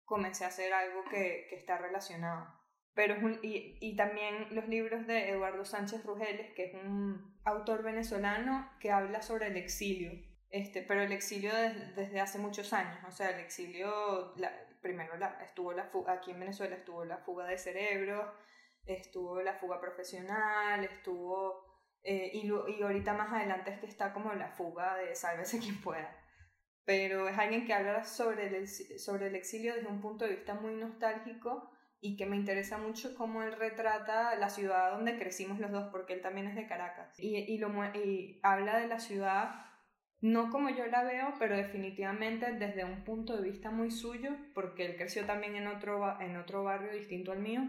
comencé 0.05 0.45
a 0.45 0.49
hacer 0.49 0.71
algo 0.73 1.03
que, 1.09 1.47
que 1.49 1.55
está 1.55 1.77
relacionado. 1.77 2.54
Pero 2.95 3.15
y, 3.43 3.77
y, 3.81 3.95
también 3.97 4.55
los 4.55 4.67
libros 4.69 5.05
de 5.05 5.29
Eduardo 5.29 5.65
Sánchez 5.65 6.05
Rugeles, 6.05 6.53
que 6.53 6.65
es 6.67 6.73
un 6.75 7.37
autor 7.43 7.83
venezolano 7.83 8.71
que 8.79 8.89
habla 8.89 9.21
sobre 9.21 9.47
el 9.47 9.57
exilio. 9.57 10.11
Este, 10.49 10.81
pero 10.81 11.01
el 11.01 11.11
exilio 11.11 11.51
desde 11.53 12.21
hace 12.21 12.39
muchos 12.39 12.71
años, 12.71 12.97
o 13.05 13.11
sea, 13.11 13.31
el 13.31 13.41
exilio, 13.41 14.33
la, 14.37 14.53
primero 14.81 15.17
la, 15.17 15.37
estuvo 15.43 15.73
la 15.73 15.83
fuga, 15.83 16.13
aquí 16.13 16.31
en 16.31 16.39
Venezuela 16.39 16.77
estuvo 16.77 17.03
la 17.03 17.17
fuga 17.17 17.45
de 17.45 17.57
cerebros, 17.57 18.33
estuvo 18.85 19.41
la 19.41 19.55
fuga 19.55 19.81
profesional, 19.81 20.85
estuvo 20.85 21.65
eh, 22.03 22.29
y, 22.33 22.47
y, 22.47 22.83
ahorita 22.83 23.13
más 23.13 23.33
adelante 23.33 23.71
es 23.71 23.79
que 23.79 23.87
está 23.87 24.13
como 24.13 24.31
la 24.33 24.49
fuga 24.51 24.95
de 24.95 25.15
sálvese 25.15 25.59
quien 25.59 25.81
pueda. 25.81 26.15
Pero 26.85 27.27
es 27.27 27.37
alguien 27.37 27.65
que 27.65 27.73
habla 27.73 28.03
sobre 28.03 28.55
el, 28.55 28.67
sobre 28.67 29.27
el 29.27 29.35
exilio 29.35 29.73
desde 29.73 29.87
un 29.87 30.01
punto 30.01 30.23
de 30.23 30.35
vista 30.35 30.53
muy 30.53 30.75
nostálgico 30.75 31.71
y 32.05 32.15
que 32.15 32.27
me 32.27 32.35
interesa 32.35 32.77
mucho 32.77 33.15
cómo 33.15 33.41
él 33.41 33.53
retrata 33.53 34.35
la 34.35 34.49
ciudad 34.49 34.91
donde 34.91 35.17
crecimos 35.17 35.59
los 35.59 35.71
dos, 35.71 35.87
porque 35.91 36.13
él 36.13 36.21
también 36.21 36.45
es 36.45 36.55
de 36.55 36.67
Caracas. 36.67 37.19
Y, 37.19 37.35
y, 37.35 37.57
lo, 37.57 37.69
y 37.95 38.39
habla 38.43 38.77
de 38.77 38.87
la 38.87 38.99
ciudad 38.99 39.65
no 40.21 40.51
como 40.51 40.69
yo 40.69 40.85
la 40.85 41.03
veo, 41.03 41.33
pero 41.39 41.57
definitivamente 41.57 42.51
desde 42.53 42.85
un 42.85 43.03
punto 43.03 43.35
de 43.35 43.49
vista 43.49 43.71
muy 43.71 43.89
suyo, 43.89 44.31
porque 44.53 44.85
él 44.85 44.97
creció 44.97 45.25
también 45.25 45.55
en 45.55 45.67
otro, 45.67 46.21
en 46.21 46.37
otro 46.37 46.63
barrio 46.63 46.93
distinto 46.93 47.31
al 47.31 47.39
mío. 47.39 47.67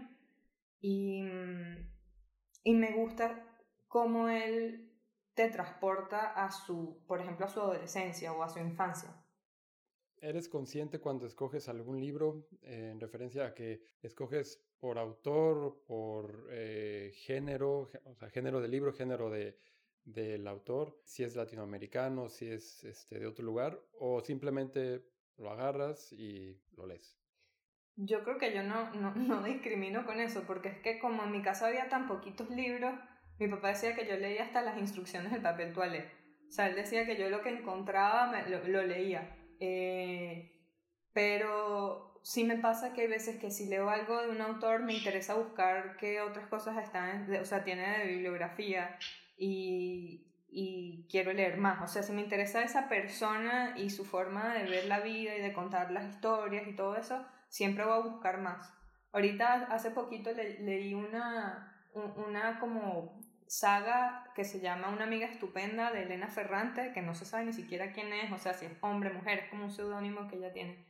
Y, 0.79 1.23
y 2.63 2.73
me 2.75 2.93
gusta 2.93 3.43
cómo 3.87 4.29
él 4.29 4.91
te 5.33 5.49
transporta 5.49 6.33
a 6.33 6.51
su, 6.51 7.03
por 7.07 7.21
ejemplo, 7.21 7.47
a 7.47 7.49
su 7.49 7.59
adolescencia 7.59 8.33
o 8.33 8.43
a 8.43 8.49
su 8.49 8.59
infancia. 8.59 9.09
¿Eres 10.19 10.49
consciente 10.49 10.99
cuando 10.99 11.25
escoges 11.25 11.69
algún 11.69 11.99
libro 11.99 12.47
eh, 12.61 12.89
en 12.91 12.99
referencia 12.99 13.45
a 13.45 13.53
que 13.53 13.81
escoges 14.01 14.63
por 14.79 14.97
autor, 14.97 15.83
por 15.85 16.47
eh, 16.51 17.11
género, 17.13 17.89
o 18.05 18.15
sea, 18.15 18.29
género 18.29 18.61
de 18.61 18.67
libro, 18.67 18.93
género 18.93 19.29
de, 19.29 19.57
del 20.05 20.47
autor, 20.47 20.99
si 21.03 21.23
es 21.23 21.35
latinoamericano, 21.35 22.29
si 22.29 22.49
es 22.49 22.83
este, 22.83 23.19
de 23.19 23.27
otro 23.27 23.45
lugar, 23.45 23.79
o 23.99 24.21
simplemente 24.21 25.03
lo 25.37 25.51
agarras 25.51 26.11
y 26.13 26.59
lo 26.75 26.87
lees? 26.87 27.19
Yo 27.95 28.23
creo 28.23 28.37
que 28.37 28.53
yo 28.53 28.63
no, 28.63 28.93
no, 28.93 29.13
no 29.15 29.43
discrimino 29.43 30.05
con 30.05 30.19
eso, 30.19 30.43
porque 30.47 30.69
es 30.69 30.79
que 30.79 30.99
como 30.99 31.23
en 31.23 31.31
mi 31.31 31.41
casa 31.41 31.67
había 31.67 31.89
tan 31.89 32.07
poquitos 32.07 32.49
libros, 32.49 32.93
mi 33.39 33.47
papá 33.47 33.69
decía 33.69 33.95
que 33.95 34.07
yo 34.07 34.15
leía 34.17 34.43
hasta 34.43 34.61
las 34.61 34.77
instrucciones 34.77 35.31
del 35.31 35.41
papel 35.41 35.73
toalé. 35.73 36.09
O 36.47 36.51
sea, 36.51 36.67
él 36.67 36.75
decía 36.75 37.05
que 37.05 37.17
yo 37.17 37.29
lo 37.29 37.41
que 37.41 37.49
encontraba 37.49 38.31
lo, 38.47 38.83
leía. 38.83 39.35
Eh, 39.59 40.51
pero 41.13 42.19
sí 42.23 42.43
me 42.43 42.57
pasa 42.57 42.93
que 42.93 43.01
hay 43.01 43.07
veces 43.07 43.37
que 43.37 43.51
si 43.51 43.67
leo 43.67 43.89
algo 43.89 44.21
de 44.21 44.29
un 44.29 44.41
autor 44.41 44.83
me 44.83 44.93
interesa 44.93 45.35
buscar 45.35 45.97
qué 45.97 46.21
otras 46.21 46.47
cosas 46.47 46.77
están, 46.83 47.33
o 47.35 47.45
sea, 47.45 47.63
tiene 47.63 47.99
de 47.99 48.05
bibliografía 48.07 48.97
y, 49.37 50.27
y 50.49 51.07
quiero 51.09 51.33
leer 51.33 51.57
más. 51.57 51.81
O 51.81 51.87
sea, 51.87 52.03
si 52.03 52.13
me 52.13 52.21
interesa 52.21 52.63
esa 52.63 52.89
persona 52.89 53.75
y 53.77 53.89
su 53.89 54.05
forma 54.05 54.53
de 54.53 54.63
ver 54.65 54.85
la 54.85 54.99
vida 54.99 55.35
y 55.35 55.41
de 55.41 55.53
contar 55.53 55.91
las 55.91 56.05
historias 56.05 56.67
y 56.67 56.75
todo 56.75 56.95
eso, 56.95 57.25
siempre 57.49 57.85
voy 57.85 57.93
a 57.93 58.11
buscar 58.11 58.41
más. 58.41 58.73
Ahorita, 59.11 59.67
hace 59.71 59.91
poquito 59.91 60.31
leí 60.33 60.93
una, 60.93 61.87
una 61.93 62.59
como 62.59 63.19
saga 63.47 64.31
que 64.35 64.43
se 64.43 64.59
llama 64.59 64.89
Una 64.89 65.05
amiga 65.05 65.27
estupenda 65.27 65.91
de 65.91 66.03
Elena 66.03 66.27
Ferrante, 66.27 66.91
que 66.93 67.01
no 67.01 67.15
se 67.15 67.25
sabe 67.25 67.45
ni 67.45 67.53
siquiera 67.53 67.91
quién 67.91 68.11
es, 68.13 68.31
o 68.31 68.37
sea, 68.37 68.53
si 68.53 68.65
es 68.65 68.71
hombre, 68.81 69.11
mujer, 69.11 69.39
es 69.39 69.49
como 69.49 69.65
un 69.65 69.71
seudónimo 69.71 70.27
que 70.27 70.35
ella 70.37 70.53
tiene. 70.53 70.85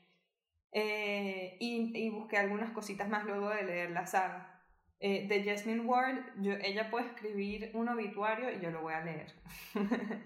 Eh, 0.72 1.58
y, 1.60 2.10
busqué 2.10 2.38
algunas 2.38 2.72
cositas 2.72 3.10
más 3.10 3.26
luego 3.26 3.50
de 3.50 3.64
leer 3.64 3.92
la 3.92 4.06
saga. 4.06 4.64
Eh, 5.00 5.28
de 5.28 5.44
Jasmine 5.44 5.82
Ward, 5.82 6.42
yo, 6.42 6.54
ella 6.54 6.90
puede 6.90 7.08
escribir 7.08 7.72
un 7.74 7.88
obituario 7.90 8.52
y 8.52 8.60
yo 8.60 8.72
lo 8.72 8.82
voy 8.82 8.94
a 8.94 9.04
leer. 9.04 9.34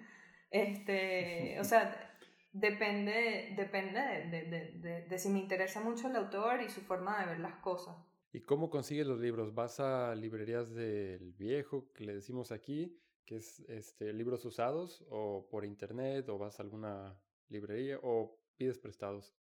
este, 0.51 1.59
o 1.59 1.63
sea, 1.63 2.15
depende, 2.53 3.53
depende 3.55 3.99
de, 3.99 4.45
de, 4.45 4.71
de, 4.79 5.01
de 5.03 5.19
si 5.19 5.29
me 5.29 5.39
interesa 5.39 5.81
mucho 5.81 6.07
el 6.07 6.15
autor 6.15 6.61
y 6.61 6.69
su 6.69 6.81
forma 6.81 7.19
de 7.19 7.25
ver 7.27 7.39
las 7.39 7.55
cosas. 7.55 7.95
¿Y 8.33 8.41
cómo 8.41 8.69
consigues 8.69 9.07
los 9.07 9.19
libros? 9.19 9.53
¿Vas 9.53 9.79
a 9.79 10.15
librerías 10.15 10.73
del 10.73 11.33
viejo, 11.33 11.91
que 11.93 12.05
le 12.05 12.13
decimos 12.13 12.51
aquí, 12.51 12.97
que 13.25 13.37
es 13.37 13.59
este, 13.67 14.13
libros 14.13 14.45
usados, 14.45 15.05
o 15.09 15.47
por 15.49 15.65
internet, 15.65 16.29
o 16.29 16.37
vas 16.37 16.59
a 16.59 16.63
alguna 16.63 17.19
librería, 17.49 17.99
o 18.01 18.37
pides 18.55 18.79
prestados? 18.79 19.35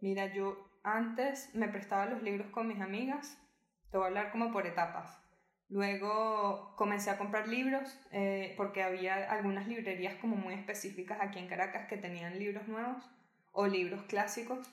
Mira, 0.00 0.32
yo 0.32 0.56
antes 0.82 1.54
me 1.54 1.68
prestaba 1.68 2.06
los 2.06 2.22
libros 2.22 2.50
con 2.50 2.66
mis 2.66 2.80
amigas, 2.80 3.38
te 3.90 3.98
voy 3.98 4.04
a 4.04 4.08
hablar 4.08 4.32
como 4.32 4.52
por 4.52 4.66
etapas. 4.66 5.22
Luego 5.68 6.74
comencé 6.76 7.10
a 7.10 7.18
comprar 7.18 7.46
libros 7.46 8.00
eh, 8.10 8.54
porque 8.56 8.82
había 8.82 9.30
algunas 9.30 9.68
librerías 9.68 10.14
como 10.16 10.34
muy 10.34 10.54
específicas 10.54 11.18
aquí 11.20 11.38
en 11.38 11.46
Caracas 11.46 11.86
que 11.88 11.98
tenían 11.98 12.38
libros 12.38 12.66
nuevos 12.66 13.08
o 13.52 13.66
libros 13.66 14.02
clásicos. 14.04 14.66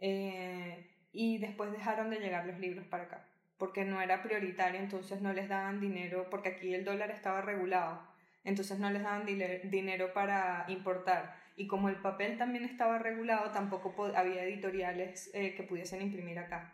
Eh, 0.00 0.97
y 1.12 1.38
después 1.38 1.72
dejaron 1.72 2.10
de 2.10 2.20
llegar 2.20 2.46
los 2.46 2.58
libros 2.58 2.86
para 2.86 3.04
acá, 3.04 3.26
porque 3.58 3.84
no 3.84 4.00
era 4.00 4.22
prioritario, 4.22 4.80
entonces 4.80 5.20
no 5.20 5.32
les 5.32 5.48
daban 5.48 5.80
dinero, 5.80 6.28
porque 6.30 6.50
aquí 6.50 6.74
el 6.74 6.84
dólar 6.84 7.10
estaba 7.10 7.40
regulado, 7.40 8.02
entonces 8.44 8.78
no 8.78 8.90
les 8.90 9.02
daban 9.02 9.26
dinero 9.26 10.12
para 10.12 10.64
importar. 10.68 11.36
Y 11.56 11.66
como 11.66 11.88
el 11.88 11.96
papel 11.96 12.38
también 12.38 12.64
estaba 12.64 12.98
regulado, 12.98 13.50
tampoco 13.50 14.12
había 14.14 14.44
editoriales 14.44 15.30
eh, 15.34 15.54
que 15.54 15.64
pudiesen 15.64 16.00
imprimir 16.00 16.38
acá. 16.38 16.72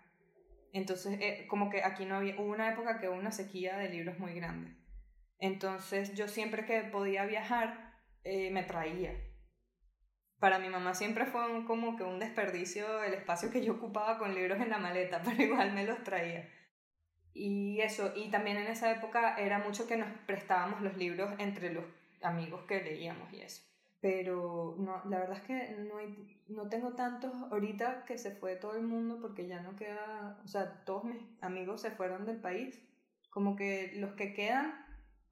Entonces, 0.73 1.19
eh, 1.21 1.47
como 1.49 1.71
que 1.71 1.83
aquí 1.83 2.05
no 2.05 2.17
había, 2.17 2.35
hubo 2.39 2.53
una 2.53 2.71
época 2.71 2.99
que 3.01 3.09
hubo 3.09 3.17
una 3.17 3.33
sequía 3.33 3.79
de 3.79 3.89
libros 3.89 4.19
muy 4.19 4.35
grande. 4.35 4.73
Entonces, 5.39 6.15
yo 6.15 6.29
siempre 6.29 6.67
que 6.67 6.83
podía 6.83 7.25
viajar, 7.25 7.93
eh, 8.25 8.51
me 8.51 8.63
traía 8.63 9.15
para 10.39 10.59
mi 10.59 10.69
mamá 10.69 10.95
siempre 10.95 11.27
fue 11.27 11.65
como 11.67 11.97
que 11.97 12.03
un 12.03 12.19
desperdicio 12.19 13.03
el 13.03 13.15
espacio 13.15 13.51
que 13.51 13.65
yo 13.65 13.75
ocupaba 13.75 14.19
con 14.19 14.35
libros 14.35 14.61
en 14.61 14.71
la 14.71 14.79
maleta, 14.79 15.23
pero 15.25 15.43
igual 15.43 15.73
me 15.73 15.85
los 15.85 16.03
traía. 16.05 16.49
Y 17.33 17.81
eso, 17.81 18.13
y 18.15 18.31
también 18.31 18.59
en 18.59 18.69
esa 18.69 18.93
época 18.93 19.37
era 19.37 19.59
mucho 19.59 19.89
que 19.89 19.97
nos 19.97 20.09
prestábamos 20.27 20.83
los 20.83 20.97
libros 20.97 21.35
entre 21.39 21.73
los 21.73 21.85
amigos 22.23 22.63
que 22.69 22.83
leíamos 22.83 23.33
y 23.33 23.41
eso. 23.41 23.63
Pero 24.01 24.77
no, 24.79 25.03
la 25.09 25.19
verdad 25.19 25.39
es 25.39 25.43
que 25.43 25.77
no, 25.79 25.95
no 26.49 26.69
tengo 26.69 26.93
tantos 26.93 27.33
ahorita 27.51 28.05
que 28.05 28.19
se 28.19 28.33
fue 28.33 28.55
todo 28.57 28.77
el 28.77 28.83
mundo 28.83 29.19
porque 29.21 29.49
ya 29.49 29.63
no 29.63 29.77
queda, 29.77 30.39
o 30.45 30.47
sea, 30.47 30.85
todos 30.85 31.05
mis 31.05 31.23
amigos 31.41 31.81
se 31.81 31.91
fueron 31.91 32.27
del 32.27 32.41
país. 32.41 32.81
Como 33.31 33.57
que 33.57 33.93
los 33.97 34.13
que 34.13 34.35
quedan, 34.35 34.75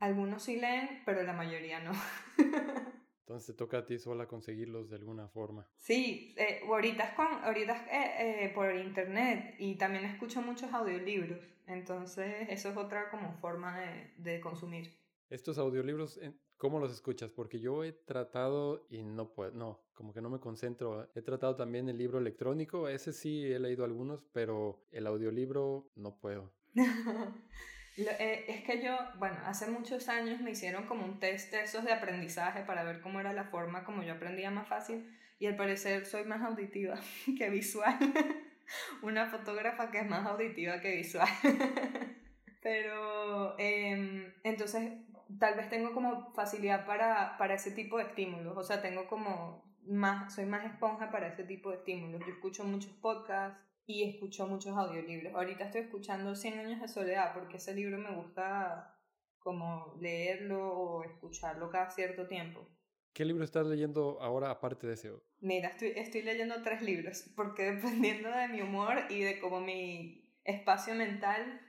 algunos 0.00 0.42
sí 0.42 0.58
leen, 0.58 1.02
pero 1.04 1.22
la 1.22 1.34
mayoría 1.34 1.80
no. 1.80 1.92
Entonces 3.22 3.46
te 3.46 3.52
toca 3.54 3.78
a 3.78 3.86
ti 3.86 3.98
sola 3.98 4.26
conseguirlos 4.26 4.90
de 4.90 4.96
alguna 4.96 5.28
forma. 5.28 5.68
Sí, 5.76 6.34
eh, 6.36 6.60
ahorita 6.66 7.04
es, 7.04 7.14
con, 7.14 7.26
ahorita 7.26 7.86
eh, 7.86 8.44
eh, 8.46 8.52
por 8.52 8.74
internet 8.74 9.54
y 9.58 9.76
también 9.76 10.04
escucho 10.04 10.42
muchos 10.42 10.72
audiolibros, 10.72 11.38
entonces 11.66 12.48
eso 12.48 12.70
es 12.70 12.76
otra 12.76 13.10
como 13.10 13.32
forma 13.34 13.78
de, 13.78 14.12
de 14.18 14.40
consumir. 14.40 14.98
Estos 15.30 15.56
audiolibros, 15.58 16.20
¿cómo 16.56 16.80
los 16.80 16.92
escuchas? 16.92 17.30
Porque 17.30 17.60
yo 17.60 17.84
he 17.84 17.92
tratado 17.92 18.86
y 18.90 19.02
no 19.02 19.32
puedo, 19.32 19.52
no, 19.52 19.80
como 19.94 20.12
que 20.12 20.20
no 20.20 20.28
me 20.28 20.40
concentro. 20.40 21.08
He 21.14 21.22
tratado 21.22 21.56
también 21.56 21.88
el 21.88 21.96
libro 21.96 22.18
electrónico, 22.18 22.88
ese 22.88 23.12
sí 23.12 23.44
he 23.44 23.58
leído 23.58 23.84
algunos, 23.84 24.24
pero 24.32 24.84
el 24.90 25.06
audiolibro 25.06 25.90
no 25.94 26.18
puedo. 26.18 26.52
Eh, 27.96 28.44
es 28.48 28.64
que 28.64 28.82
yo, 28.82 28.96
bueno, 29.18 29.36
hace 29.44 29.66
muchos 29.66 30.08
años 30.08 30.40
me 30.40 30.52
hicieron 30.52 30.86
como 30.86 31.04
un 31.04 31.20
test 31.20 31.52
de 31.52 31.62
esos 31.62 31.84
de 31.84 31.92
aprendizaje 31.92 32.62
para 32.62 32.84
ver 32.84 33.00
cómo 33.00 33.20
era 33.20 33.32
la 33.32 33.44
forma 33.44 33.84
como 33.84 34.02
yo 34.02 34.14
aprendía 34.14 34.50
más 34.50 34.66
fácil 34.66 35.18
y 35.38 35.46
al 35.46 35.56
parecer 35.56 36.06
soy 36.06 36.24
más 36.24 36.40
auditiva 36.42 36.98
que 37.38 37.50
visual. 37.50 37.98
Una 39.02 39.26
fotógrafa 39.26 39.90
que 39.90 40.00
es 40.00 40.08
más 40.08 40.26
auditiva 40.26 40.80
que 40.80 40.96
visual. 40.96 41.28
Pero 42.62 43.56
em, 43.58 44.32
entonces 44.44 44.92
tal 45.38 45.56
vez 45.56 45.68
tengo 45.68 45.92
como 45.92 46.32
facilidad 46.32 46.86
para, 46.86 47.36
para 47.36 47.54
ese 47.54 47.72
tipo 47.72 47.98
de 47.98 48.04
estímulos, 48.04 48.56
o 48.56 48.62
sea, 48.62 48.80
tengo 48.80 49.08
como 49.08 49.64
más, 49.84 50.32
soy 50.32 50.46
más 50.46 50.64
esponja 50.64 51.10
para 51.10 51.28
ese 51.28 51.44
tipo 51.44 51.70
de 51.70 51.78
estímulos. 51.78 52.22
Yo 52.24 52.32
escucho 52.32 52.64
muchos 52.64 52.92
podcasts 52.92 53.58
y 53.86 54.04
escucho 54.04 54.46
muchos 54.46 54.76
audiolibros. 54.76 55.34
Ahorita 55.34 55.64
estoy 55.64 55.82
escuchando 55.82 56.34
100 56.34 56.58
años 56.58 56.80
de 56.80 56.88
soledad 56.88 57.32
porque 57.34 57.56
ese 57.56 57.74
libro 57.74 57.98
me 57.98 58.14
gusta 58.14 58.98
como 59.38 59.96
leerlo 60.00 60.72
o 60.72 61.04
escucharlo 61.04 61.70
cada 61.70 61.90
cierto 61.90 62.26
tiempo. 62.26 62.66
¿Qué 63.12 63.24
libro 63.24 63.44
estás 63.44 63.66
leyendo 63.66 64.18
ahora 64.22 64.50
aparte 64.50 64.86
de 64.86 64.94
ese? 64.94 65.12
Mira, 65.40 65.68
estoy, 65.68 65.92
estoy 65.96 66.22
leyendo 66.22 66.62
tres 66.62 66.82
libros 66.82 67.30
porque 67.36 67.72
dependiendo 67.72 68.30
de 68.30 68.48
mi 68.48 68.62
humor 68.62 69.04
y 69.10 69.20
de 69.20 69.38
como 69.38 69.60
mi 69.60 70.22
espacio 70.44 70.94
mental, 70.94 71.60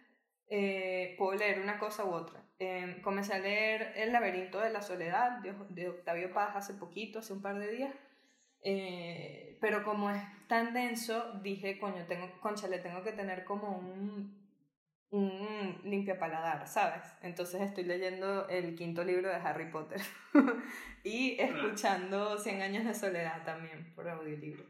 eh, 0.48 1.16
puedo 1.18 1.38
leer 1.38 1.60
una 1.60 1.80
cosa 1.80 2.06
u 2.06 2.14
otra. 2.14 2.44
Em, 2.60 3.02
comencé 3.02 3.34
a 3.34 3.40
leer 3.40 3.92
El 3.96 4.14
laberinto 4.14 4.60
de 4.60 4.70
la 4.70 4.82
soledad 4.82 5.40
de, 5.40 5.54
de, 5.70 5.90
Octavio 5.90 6.32
Paz 6.34 6.56
hace 6.56 6.76
poquito, 6.76 7.20
hace 7.20 7.34
un 7.34 7.42
par 7.42 7.60
de 7.60 7.72
días. 7.72 7.94
Eh, 8.64 9.58
pero 9.60 9.84
como 9.84 10.10
es 10.10 10.22
tan 10.48 10.74
denso, 10.74 11.40
dije, 11.42 11.80
coño, 11.80 12.06
tengo, 12.08 12.30
concha, 12.42 12.68
le 12.68 12.80
tengo 12.80 13.04
que 13.04 13.12
tener 13.12 13.44
como 13.44 13.78
un, 13.78 14.44
un 15.12 15.82
limpia 15.84 16.18
paladar, 16.18 16.68
¿sabes? 16.68 17.04
Entonces 17.22 17.62
estoy 17.62 17.84
leyendo 17.84 18.48
el 18.48 18.76
quinto 18.76 19.04
libro 19.04 19.30
de 19.30 19.36
Harry 19.36 19.70
Potter 19.70 20.02
y 21.04 21.40
escuchando 21.40 22.38
Cien 22.38 22.62
años 22.62 22.86
de 22.86 22.94
soledad 22.94 23.46
también 23.46 23.94
por 23.96 24.10
audiolibro. 24.10 24.66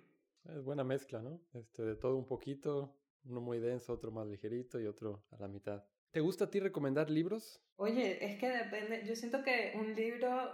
Es 0.46 0.64
buena 0.64 0.84
mezcla, 0.84 1.22
¿no? 1.22 1.40
Este, 1.54 1.84
de 1.84 1.96
todo 1.96 2.18
un 2.18 2.28
poquito, 2.28 2.96
uno 3.26 3.42
muy 3.42 3.60
denso, 3.60 3.94
otro 3.94 4.12
más 4.12 4.28
ligerito 4.28 4.80
y 4.80 4.88
otro 4.88 5.24
a 5.32 5.38
la 5.38 5.48
mitad. 5.48 5.86
¿Te 6.12 6.20
gusta 6.20 6.46
a 6.46 6.50
ti 6.52 6.60
recomendar 6.60 7.10
libros? 7.10 7.60
Oye, 7.78 8.24
es 8.24 8.38
que 8.38 8.50
depende, 8.50 9.04
yo 9.06 9.16
siento 9.16 9.44
que 9.44 9.74
un 9.76 9.96
libro, 9.96 10.52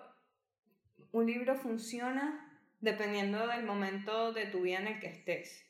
un 1.11 1.25
libro 1.25 1.55
funciona 1.55 2.48
dependiendo 2.79 3.47
del 3.47 3.63
momento 3.63 4.33
de 4.33 4.45
tu 4.45 4.61
vida 4.61 4.79
en 4.79 4.87
el 4.87 4.99
que 4.99 5.07
estés. 5.07 5.65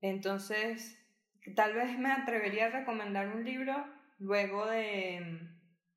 Entonces, 0.00 0.98
tal 1.54 1.74
vez 1.74 1.98
me 1.98 2.10
atrevería 2.10 2.66
a 2.66 2.70
recomendar 2.70 3.28
un 3.28 3.44
libro 3.44 3.86
luego 4.18 4.66
de, 4.66 5.40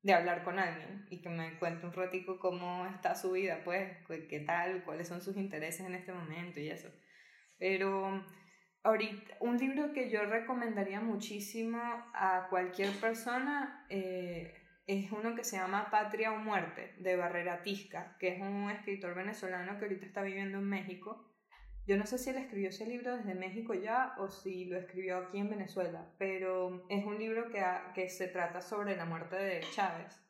de 0.02 0.12
hablar 0.12 0.44
con 0.44 0.58
alguien 0.58 1.06
y 1.10 1.20
que 1.20 1.28
me 1.28 1.58
cuente 1.58 1.86
un 1.86 1.92
ratico 1.92 2.38
cómo 2.38 2.86
está 2.86 3.14
su 3.14 3.32
vida, 3.32 3.62
pues, 3.64 3.98
qué 4.28 4.40
tal, 4.40 4.84
cuáles 4.84 5.08
son 5.08 5.20
sus 5.20 5.36
intereses 5.36 5.86
en 5.86 5.94
este 5.94 6.12
momento 6.12 6.60
y 6.60 6.68
eso. 6.68 6.88
Pero 7.58 8.24
ahorita, 8.82 9.36
un 9.40 9.58
libro 9.58 9.92
que 9.92 10.10
yo 10.10 10.24
recomendaría 10.24 11.00
muchísimo 11.00 11.78
a 12.14 12.46
cualquier 12.48 12.92
persona 13.00 13.86
eh, 13.90 14.54
es 14.88 15.12
uno 15.12 15.34
que 15.34 15.44
se 15.44 15.58
llama 15.58 15.90
Patria 15.90 16.32
o 16.32 16.38
Muerte, 16.38 16.94
de 16.98 17.14
Barrera 17.14 17.62
Tisca, 17.62 18.16
que 18.18 18.28
es 18.28 18.40
un 18.40 18.70
escritor 18.70 19.14
venezolano 19.14 19.78
que 19.78 19.84
ahorita 19.84 20.06
está 20.06 20.22
viviendo 20.22 20.58
en 20.58 20.64
México. 20.64 21.30
Yo 21.86 21.98
no 21.98 22.06
sé 22.06 22.16
si 22.16 22.30
él 22.30 22.36
escribió 22.36 22.70
ese 22.70 22.86
libro 22.86 23.14
desde 23.14 23.34
México 23.34 23.74
ya 23.74 24.14
o 24.16 24.28
si 24.28 24.64
lo 24.64 24.78
escribió 24.78 25.18
aquí 25.18 25.38
en 25.38 25.50
Venezuela, 25.50 26.10
pero 26.18 26.86
es 26.88 27.04
un 27.04 27.18
libro 27.18 27.50
que, 27.50 27.62
que 27.94 28.08
se 28.08 28.28
trata 28.28 28.62
sobre 28.62 28.96
la 28.96 29.04
muerte 29.04 29.36
de 29.36 29.60
Chávez. 29.74 30.22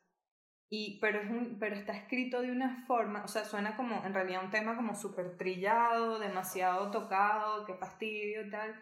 Y, 0.69 0.99
pero, 0.99 1.21
es 1.21 1.29
un, 1.29 1.57
pero 1.57 1.75
está 1.75 1.93
escrito 1.93 2.41
de 2.41 2.51
una 2.51 2.85
forma, 2.85 3.23
o 3.23 3.27
sea, 3.29 3.45
suena 3.45 3.77
como 3.77 4.05
en 4.05 4.13
realidad 4.13 4.43
un 4.43 4.51
tema 4.51 4.75
como 4.75 4.93
súper 4.93 5.37
trillado, 5.37 6.19
demasiado 6.19 6.91
tocado, 6.91 7.65
qué 7.65 7.75
fastidio 7.75 8.45
y 8.45 8.49
tal, 8.51 8.75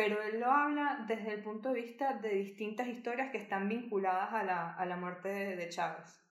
pero 0.00 0.22
él 0.22 0.40
lo 0.40 0.50
habla 0.50 1.04
desde 1.06 1.34
el 1.34 1.42
punto 1.42 1.74
de 1.74 1.82
vista 1.82 2.14
de 2.14 2.30
distintas 2.30 2.88
historias 2.88 3.30
que 3.30 3.36
están 3.36 3.68
vinculadas 3.68 4.32
a 4.32 4.42
la, 4.42 4.74
a 4.74 4.86
la 4.86 4.96
muerte 4.96 5.28
de, 5.28 5.68
Chávez. 5.68 6.24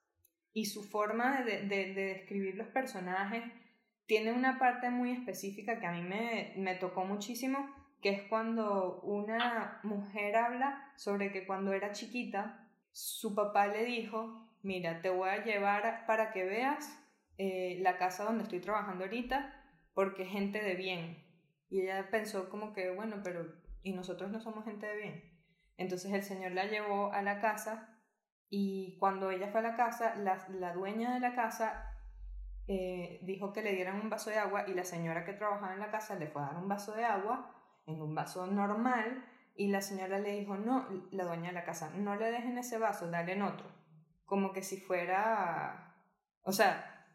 Y 0.54 0.65
su 0.65 0.82
forma 0.82 1.43
de, 1.43 1.67
de, 1.67 1.93
de, 1.93 2.06
describir 2.15 2.56
los 2.56 2.65
personajes 2.70 3.43
tiene 4.08 4.34
una 4.34 4.58
parte 4.58 4.89
muy 4.89 5.12
específica 5.12 5.80
que 5.80 5.86
a 5.86 5.91
mí 5.91 6.02
me, 6.02 6.54
me 6.58 6.74
tocó 6.78 7.06
muchísimo, 7.06 7.70
que 8.02 8.10
es 8.10 8.24
cuando 8.24 9.02
una 9.02 9.80
mujer 9.84 10.36
habla 10.36 10.91
sobre 10.96 11.32
que 11.32 11.46
cuando 11.46 11.72
era 11.72 11.91
chiquita, 11.91 12.67
su 12.91 13.36
papá 13.36 13.67
le 13.67 13.86
dijo 13.86 14.50
mira, 14.63 15.00
te 15.04 15.12
voy 15.12 15.30
a 15.30 15.43
llevar 15.43 16.08
para 16.08 16.32
que 16.32 16.43
veas 16.43 17.00
eh, 17.38 17.78
la 17.82 18.00
casa 18.00 18.24
donde 18.24 18.46
estoy 18.46 18.62
trabajando 18.62 19.04
ahorita, 19.04 19.54
porque 19.93 20.26
gente 20.26 20.60
de 20.60 20.74
bien. 20.74 21.24
Y 21.70 21.82
ella 21.82 22.10
pensó 22.10 22.50
como 22.50 22.74
que, 22.74 22.89
bueno, 22.89 23.22
pero 23.24 23.68
¿y 23.84 23.94
nosotros 23.94 24.32
no 24.32 24.39
somos 24.39 24.65
gente 24.65 24.88
de 24.88 24.98
bien? 24.98 25.39
Entonces 25.78 26.12
el 26.13 26.24
señor 26.24 26.52
la 26.52 26.65
llevó 26.65 27.12
a 27.12 27.22
la 27.22 27.39
casa 27.39 27.98
y 28.50 28.98
cuando 29.00 29.32
ella 29.32 29.50
fue 29.50 29.62
a 29.62 29.63
la 29.63 29.76
casa, 29.76 30.15
la, 30.15 30.46
la 30.50 30.74
dueña 30.74 31.13
de 31.13 31.20
la 31.20 31.36
casa 31.36 31.96
eh, 32.68 33.20
dijo 33.24 33.54
que 33.54 33.62
le 33.62 33.74
dieran 33.74 34.02
un 34.02 34.10
vaso 34.10 34.30
de 34.30 34.38
agua 34.38 34.65
y 34.68 34.74
la 34.74 34.84
señora 34.84 35.26
que 35.26 35.34
trabajaba 35.34 35.74
en 35.74 35.80
la 35.80 35.92
casa 35.92 36.15
le 36.15 36.28
fue 36.28 36.42
a 36.42 36.46
dar 36.46 36.58
un 36.58 36.68
vaso 36.68 36.94
de 36.94 37.06
agua 37.06 37.56
en 37.86 38.02
un 38.02 38.13
vaso 38.13 38.46
normal 38.48 39.26
y 39.56 39.70
la 39.70 39.82
señora 39.82 40.20
le 40.20 40.39
dijo, 40.39 40.56
no, 40.58 40.88
la 41.12 41.26
dueña 41.26 41.48
de 41.48 41.54
la 41.54 41.63
casa, 41.63 41.92
no 41.96 42.15
le 42.15 42.32
dejen 42.32 42.58
ese 42.58 42.78
vaso, 42.78 43.10
dale 43.10 43.34
en 43.34 43.42
otro 43.42 43.80
como 44.30 44.54
que 44.54 44.62
si 44.62 44.78
fuera, 44.78 45.96
o 46.44 46.52
sea, 46.52 47.08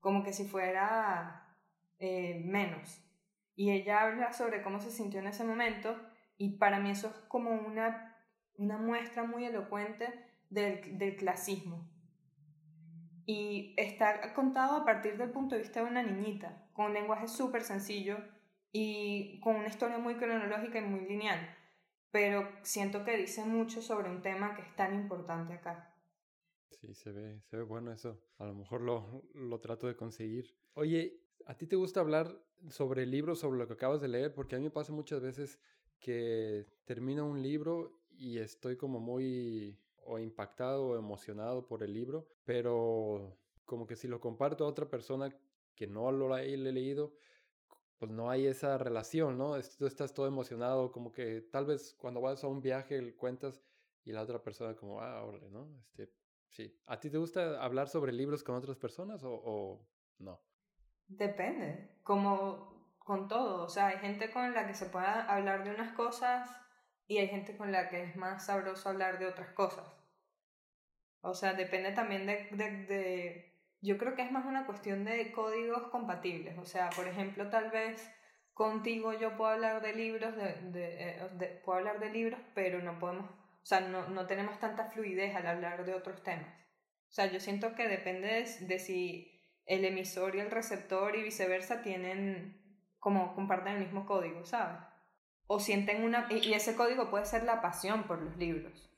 como 0.00 0.24
que 0.24 0.32
si 0.32 0.48
fuera 0.48 1.54
eh, 1.98 2.42
menos. 2.46 3.06
Y 3.54 3.70
ella 3.70 4.00
habla 4.00 4.32
sobre 4.32 4.62
cómo 4.62 4.80
se 4.80 4.90
sintió 4.90 5.20
en 5.20 5.26
ese 5.26 5.44
momento 5.44 5.94
y 6.38 6.56
para 6.56 6.80
mí 6.80 6.90
eso 6.90 7.08
es 7.08 7.14
como 7.28 7.50
una, 7.50 8.16
una 8.56 8.78
muestra 8.78 9.24
muy 9.24 9.44
elocuente 9.44 10.08
del, 10.50 10.98
del 10.98 11.16
clasismo. 11.16 11.88
Y 13.26 13.74
está 13.76 14.34
contado 14.34 14.76
a 14.76 14.84
partir 14.84 15.16
del 15.16 15.30
punto 15.30 15.54
de 15.54 15.62
vista 15.62 15.80
de 15.80 15.90
una 15.90 16.02
niñita, 16.02 16.68
con 16.72 16.86
un 16.86 16.94
lenguaje 16.94 17.28
súper 17.28 17.62
sencillo 17.62 18.18
y 18.72 19.38
con 19.40 19.56
una 19.56 19.68
historia 19.68 19.98
muy 19.98 20.16
cronológica 20.16 20.78
y 20.78 20.82
muy 20.82 21.06
lineal. 21.06 21.56
Pero 22.10 22.48
siento 22.62 23.04
que 23.04 23.16
dice 23.16 23.44
mucho 23.44 23.80
sobre 23.80 24.10
un 24.10 24.22
tema 24.22 24.54
que 24.54 24.62
es 24.62 24.76
tan 24.76 24.94
importante 24.94 25.54
acá. 25.54 25.94
Sí, 26.70 26.94
se 26.94 27.12
ve, 27.12 27.40
se 27.44 27.56
ve 27.56 27.62
bueno 27.62 27.92
eso. 27.92 28.20
A 28.38 28.44
lo 28.46 28.54
mejor 28.54 28.80
lo, 28.80 29.22
lo 29.34 29.60
trato 29.60 29.86
de 29.86 29.96
conseguir. 29.96 30.56
Oye, 30.74 31.22
¿a 31.46 31.56
ti 31.56 31.66
te 31.66 31.76
gusta 31.76 32.00
hablar 32.00 32.26
sobre 32.68 33.06
libros, 33.06 33.40
sobre 33.40 33.58
lo 33.58 33.66
que 33.66 33.74
acabas 33.74 34.00
de 34.00 34.08
leer? 34.08 34.34
Porque 34.34 34.56
a 34.56 34.58
mí 34.58 34.64
me 34.64 34.70
pasa 34.70 34.92
muchas 34.92 35.20
veces 35.20 35.60
que 36.02 36.66
termino 36.84 37.26
un 37.26 37.42
libro 37.42 38.02
y 38.10 38.38
estoy 38.38 38.76
como 38.76 39.00
muy 39.00 39.78
o 40.04 40.18
impactado 40.18 40.88
o 40.88 40.98
emocionado 40.98 41.66
por 41.66 41.82
el 41.82 41.94
libro, 41.94 42.28
pero 42.44 43.38
como 43.64 43.86
que 43.86 43.96
si 43.96 44.08
lo 44.08 44.20
comparto 44.20 44.64
a 44.64 44.68
otra 44.68 44.90
persona 44.90 45.34
que 45.74 45.86
no 45.86 46.12
lo 46.12 46.36
he 46.36 46.54
leído, 46.58 47.14
pues 47.98 48.12
no 48.12 48.28
hay 48.28 48.46
esa 48.46 48.76
relación, 48.76 49.38
¿no? 49.38 49.54
Tú 49.78 49.86
estás 49.86 50.12
todo 50.12 50.26
emocionado, 50.26 50.92
como 50.92 51.12
que 51.12 51.40
tal 51.40 51.64
vez 51.64 51.94
cuando 51.94 52.20
vas 52.20 52.44
a 52.44 52.48
un 52.48 52.60
viaje 52.60 53.16
cuentas 53.16 53.62
y 54.04 54.12
la 54.12 54.22
otra 54.22 54.42
persona 54.42 54.74
como, 54.74 55.00
ah, 55.00 55.24
órale, 55.24 55.48
¿no? 55.48 55.68
Este, 55.78 56.12
Sí. 56.52 56.70
¿A 56.86 57.00
ti 57.00 57.08
te 57.08 57.16
gusta 57.16 57.64
hablar 57.64 57.88
sobre 57.88 58.12
libros 58.12 58.44
con 58.44 58.54
otras 58.54 58.76
personas 58.76 59.22
o, 59.24 59.88
no? 60.18 60.38
Depende, 61.08 61.96
como 62.02 62.81
con 63.04 63.28
todo. 63.28 63.64
O 63.64 63.68
sea, 63.68 63.88
hay 63.88 63.98
gente 63.98 64.30
con 64.30 64.54
la 64.54 64.66
que 64.66 64.74
se 64.74 64.86
puede 64.86 65.06
hablar 65.06 65.64
de 65.64 65.70
unas 65.70 65.92
cosas 65.92 66.50
y 67.06 67.18
hay 67.18 67.28
gente 67.28 67.56
con 67.56 67.72
la 67.72 67.88
que 67.88 68.02
es 68.02 68.16
más 68.16 68.46
sabroso 68.46 68.88
hablar 68.88 69.18
de 69.18 69.26
otras 69.26 69.50
cosas. 69.50 69.86
O 71.20 71.34
sea, 71.34 71.54
depende 71.54 71.92
también 71.92 72.26
de, 72.26 72.48
de, 72.52 73.58
Yo 73.80 73.98
creo 73.98 74.14
que 74.14 74.22
es 74.22 74.32
más 74.32 74.44
una 74.46 74.66
cuestión 74.66 75.04
de 75.04 75.32
códigos 75.32 75.84
compatibles. 75.90 76.58
O 76.58 76.64
sea, 76.64 76.90
por 76.90 77.06
ejemplo, 77.08 77.48
tal 77.50 77.70
vez 77.70 78.10
contigo 78.54 79.12
yo 79.12 79.36
puedo 79.36 79.50
hablar 79.52 79.82
de 79.82 79.94
libros, 79.94 80.36
de, 80.36 80.54
de, 80.70 81.10
eh, 81.10 81.28
de 81.34 81.46
puedo 81.64 81.78
hablar 81.78 82.00
de 82.00 82.10
libros, 82.10 82.40
pero 82.54 82.80
no 82.80 82.98
podemos 82.98 83.30
o 83.62 83.66
sea, 83.66 83.80
no, 83.80 84.08
no 84.08 84.26
tenemos 84.26 84.58
tanta 84.58 84.90
fluidez 84.90 85.34
al 85.36 85.46
hablar 85.46 85.86
de 85.86 85.94
otros 85.94 86.22
temas. 86.22 86.52
O 87.08 87.12
sea, 87.12 87.26
yo 87.26 87.38
siento 87.38 87.74
que 87.74 87.86
depende 87.86 88.44
de, 88.60 88.78
si 88.78 89.40
el 89.66 89.84
emisor 89.84 90.34
y 90.34 90.40
el 90.40 90.50
receptor 90.50 91.14
y 91.14 91.22
viceversa 91.22 91.82
tienen 91.82 92.60
como 93.02 93.34
comparten 93.34 93.74
el 93.74 93.80
mismo 93.80 94.06
código, 94.06 94.44
¿sabes? 94.44 94.78
O 95.48 95.58
sienten 95.58 96.04
una... 96.04 96.28
Y 96.30 96.52
ese 96.52 96.76
código 96.76 97.10
puede 97.10 97.26
ser 97.26 97.42
la 97.42 97.60
pasión 97.60 98.04
por 98.04 98.22
los 98.22 98.36
libros. 98.36 98.88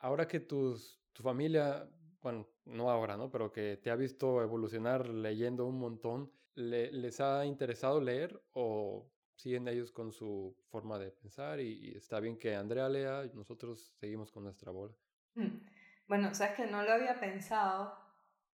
Ahora 0.00 0.26
que 0.26 0.40
tus, 0.40 1.00
tu 1.12 1.22
familia, 1.22 1.88
bueno, 2.22 2.48
no 2.64 2.90
ahora, 2.90 3.16
¿no? 3.16 3.30
Pero 3.30 3.52
que 3.52 3.76
te 3.76 3.92
ha 3.92 3.94
visto 3.94 4.42
evolucionar 4.42 5.08
leyendo 5.08 5.64
un 5.64 5.78
montón, 5.78 6.32
¿les 6.56 7.20
ha 7.20 7.46
interesado 7.46 8.00
leer 8.00 8.42
o 8.52 9.06
siguen 9.36 9.68
ellos 9.68 9.92
con 9.92 10.10
su 10.10 10.56
forma 10.68 10.98
de 10.98 11.12
pensar 11.12 11.60
y, 11.60 11.96
está 11.96 12.18
bien 12.18 12.36
que 12.36 12.56
Andrea 12.56 12.88
lea 12.88 13.24
y 13.24 13.36
nosotros 13.36 13.94
seguimos 14.00 14.32
con 14.32 14.42
nuestra 14.42 14.72
bola. 14.72 14.94
Mm. 15.34 15.60
Bueno, 16.08 16.34
sabes 16.34 16.56
que 16.56 16.66
no 16.66 16.82
lo 16.82 16.92
había 16.92 17.20
pensado, 17.20 17.96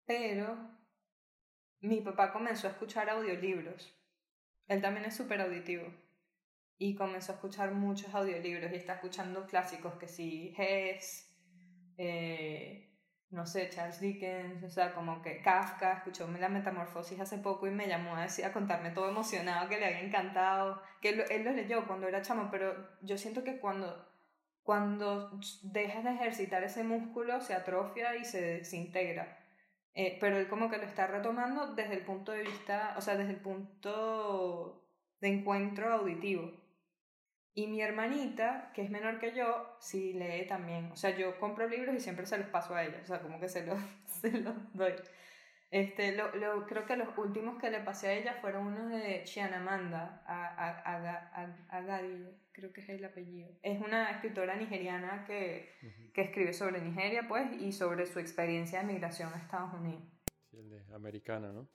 pero 0.05 0.55
mi 1.81 2.03
papá 2.03 2.31
comenzó 2.31 2.67
a 2.67 2.73
escuchar 2.73 3.09
audiolibros. 3.09 3.98
Él 4.69 4.83
también 4.83 5.07
es 5.07 5.17
súper 5.17 5.41
auditivo. 5.41 5.87
Y 6.79 6.95
comenzó 6.95 7.33
a 7.33 7.35
escuchar 7.37 7.73
muchos 7.73 8.15
audiolibros 8.15 8.71
y 8.71 8.77
está 8.77 8.95
escuchando 8.95 9.47
clásicos 9.47 9.95
que 9.95 10.07
sí, 10.07 10.55
Hess, 10.57 11.35
eh, 11.97 12.89
no 13.31 13.45
sé, 13.47 13.69
Charles 13.69 14.01
Dickens, 14.01 14.63
o 14.63 14.71
sea, 14.71 14.95
como 14.95 15.21
que 15.21 15.43
Kafka, 15.43 15.95
escuchó 15.95 16.29
la 16.29 16.49
metamorfosis 16.49 17.19
hace 17.19 17.39
poco 17.39 17.67
y 17.67 17.71
me 17.71 17.89
llamó 17.89 18.15
a, 18.17 18.23
decir, 18.23 18.45
a 18.45 18.53
contarme 18.53 18.91
todo 18.91 19.09
emocionado, 19.09 19.69
que 19.69 19.79
le 19.79 19.87
había 19.87 20.01
encantado, 20.01 20.81
que 21.01 21.11
él, 21.11 21.25
él 21.31 21.45
lo 21.45 21.53
leyó 21.53 21.87
cuando 21.87 22.07
era 22.07 22.23
chamo, 22.23 22.49
pero 22.51 22.75
yo 23.03 23.19
siento 23.19 23.43
que 23.43 23.59
cuando, 23.59 24.09
cuando 24.63 25.41
dejas 25.63 26.05
de 26.05 26.11
ejercitar 26.13 26.63
ese 26.63 26.85
músculo 26.85 27.41
se 27.41 27.55
atrofia 27.55 28.17
y 28.17 28.25
se 28.25 28.41
desintegra. 28.41 29.38
Eh, 29.99 30.17
pero 30.21 30.39
él 30.39 30.47
como 30.47 30.71
que 30.71 30.79
lo 30.79 30.85
está 30.85 31.09
retomando 31.09 31.75
desde 31.75 31.95
el 31.95 32.05
punto 32.05 32.31
de 32.31 32.43
vista, 32.43 32.95
o 32.97 33.01
sea, 33.01 33.17
desde 33.17 33.33
el 33.33 33.41
punto 33.41 34.87
de 35.21 35.27
encuentro 35.27 35.93
auditivo. 35.93 36.53
Y 37.53 37.67
mi 37.67 37.83
hermanita, 37.83 38.71
que 38.75 38.83
es 38.83 38.91
menor 38.91 39.19
que 39.19 39.35
yo, 39.35 39.77
sí 39.81 40.13
lee 40.13 40.47
también. 40.47 40.93
O 40.93 40.97
sea, 40.97 41.17
yo 41.17 41.41
compro 41.41 41.69
libros 41.69 41.97
y 41.97 42.01
siempre 42.01 42.27
se 42.27 42.39
los 42.39 42.47
paso 42.47 42.77
a 42.77 42.85
ella. 42.85 43.01
O 43.03 43.07
sea, 43.07 43.21
como 43.21 43.41
que 43.41 43.49
se 43.49 43.67
los, 43.67 43.81
se 44.07 44.31
los 44.31 44.55
doy. 44.73 44.95
Este, 45.73 46.13
lo, 46.13 46.33
lo, 46.37 46.65
creo 46.67 46.87
que 46.87 46.97
los 46.97 47.19
últimos 47.19 47.61
que 47.61 47.71
le 47.71 47.81
pasé 47.81 48.09
a 48.09 48.13
ella 48.13 48.35
fueron 48.41 48.69
unos 48.69 48.91
de 48.91 49.25
Chianamanda 49.25 50.23
Agadi, 51.71 52.25
creo 52.59 52.73
que 52.73 52.81
es 52.81 52.89
el 52.89 53.05
apellido. 53.05 53.49
Es 53.63 53.81
una 53.81 54.11
escritora 54.11 54.57
nigeriana 54.57 55.25
que, 55.27 55.69
que 56.13 56.23
escribe 56.23 56.53
sobre 56.53 56.81
Nigeria, 56.81 57.27
pues, 57.29 57.53
y 57.61 57.73
sobre 57.73 58.05
su 58.07 58.19
experiencia 58.19 58.81
de 58.81 58.93
migración 58.93 59.33
a 59.33 59.37
Estados 59.37 59.75
Unidos. 59.75 60.03
Sí, 60.51 60.59
el 60.59 60.69
de 60.69 60.83
americana, 60.93 61.53
¿no? 61.53 61.69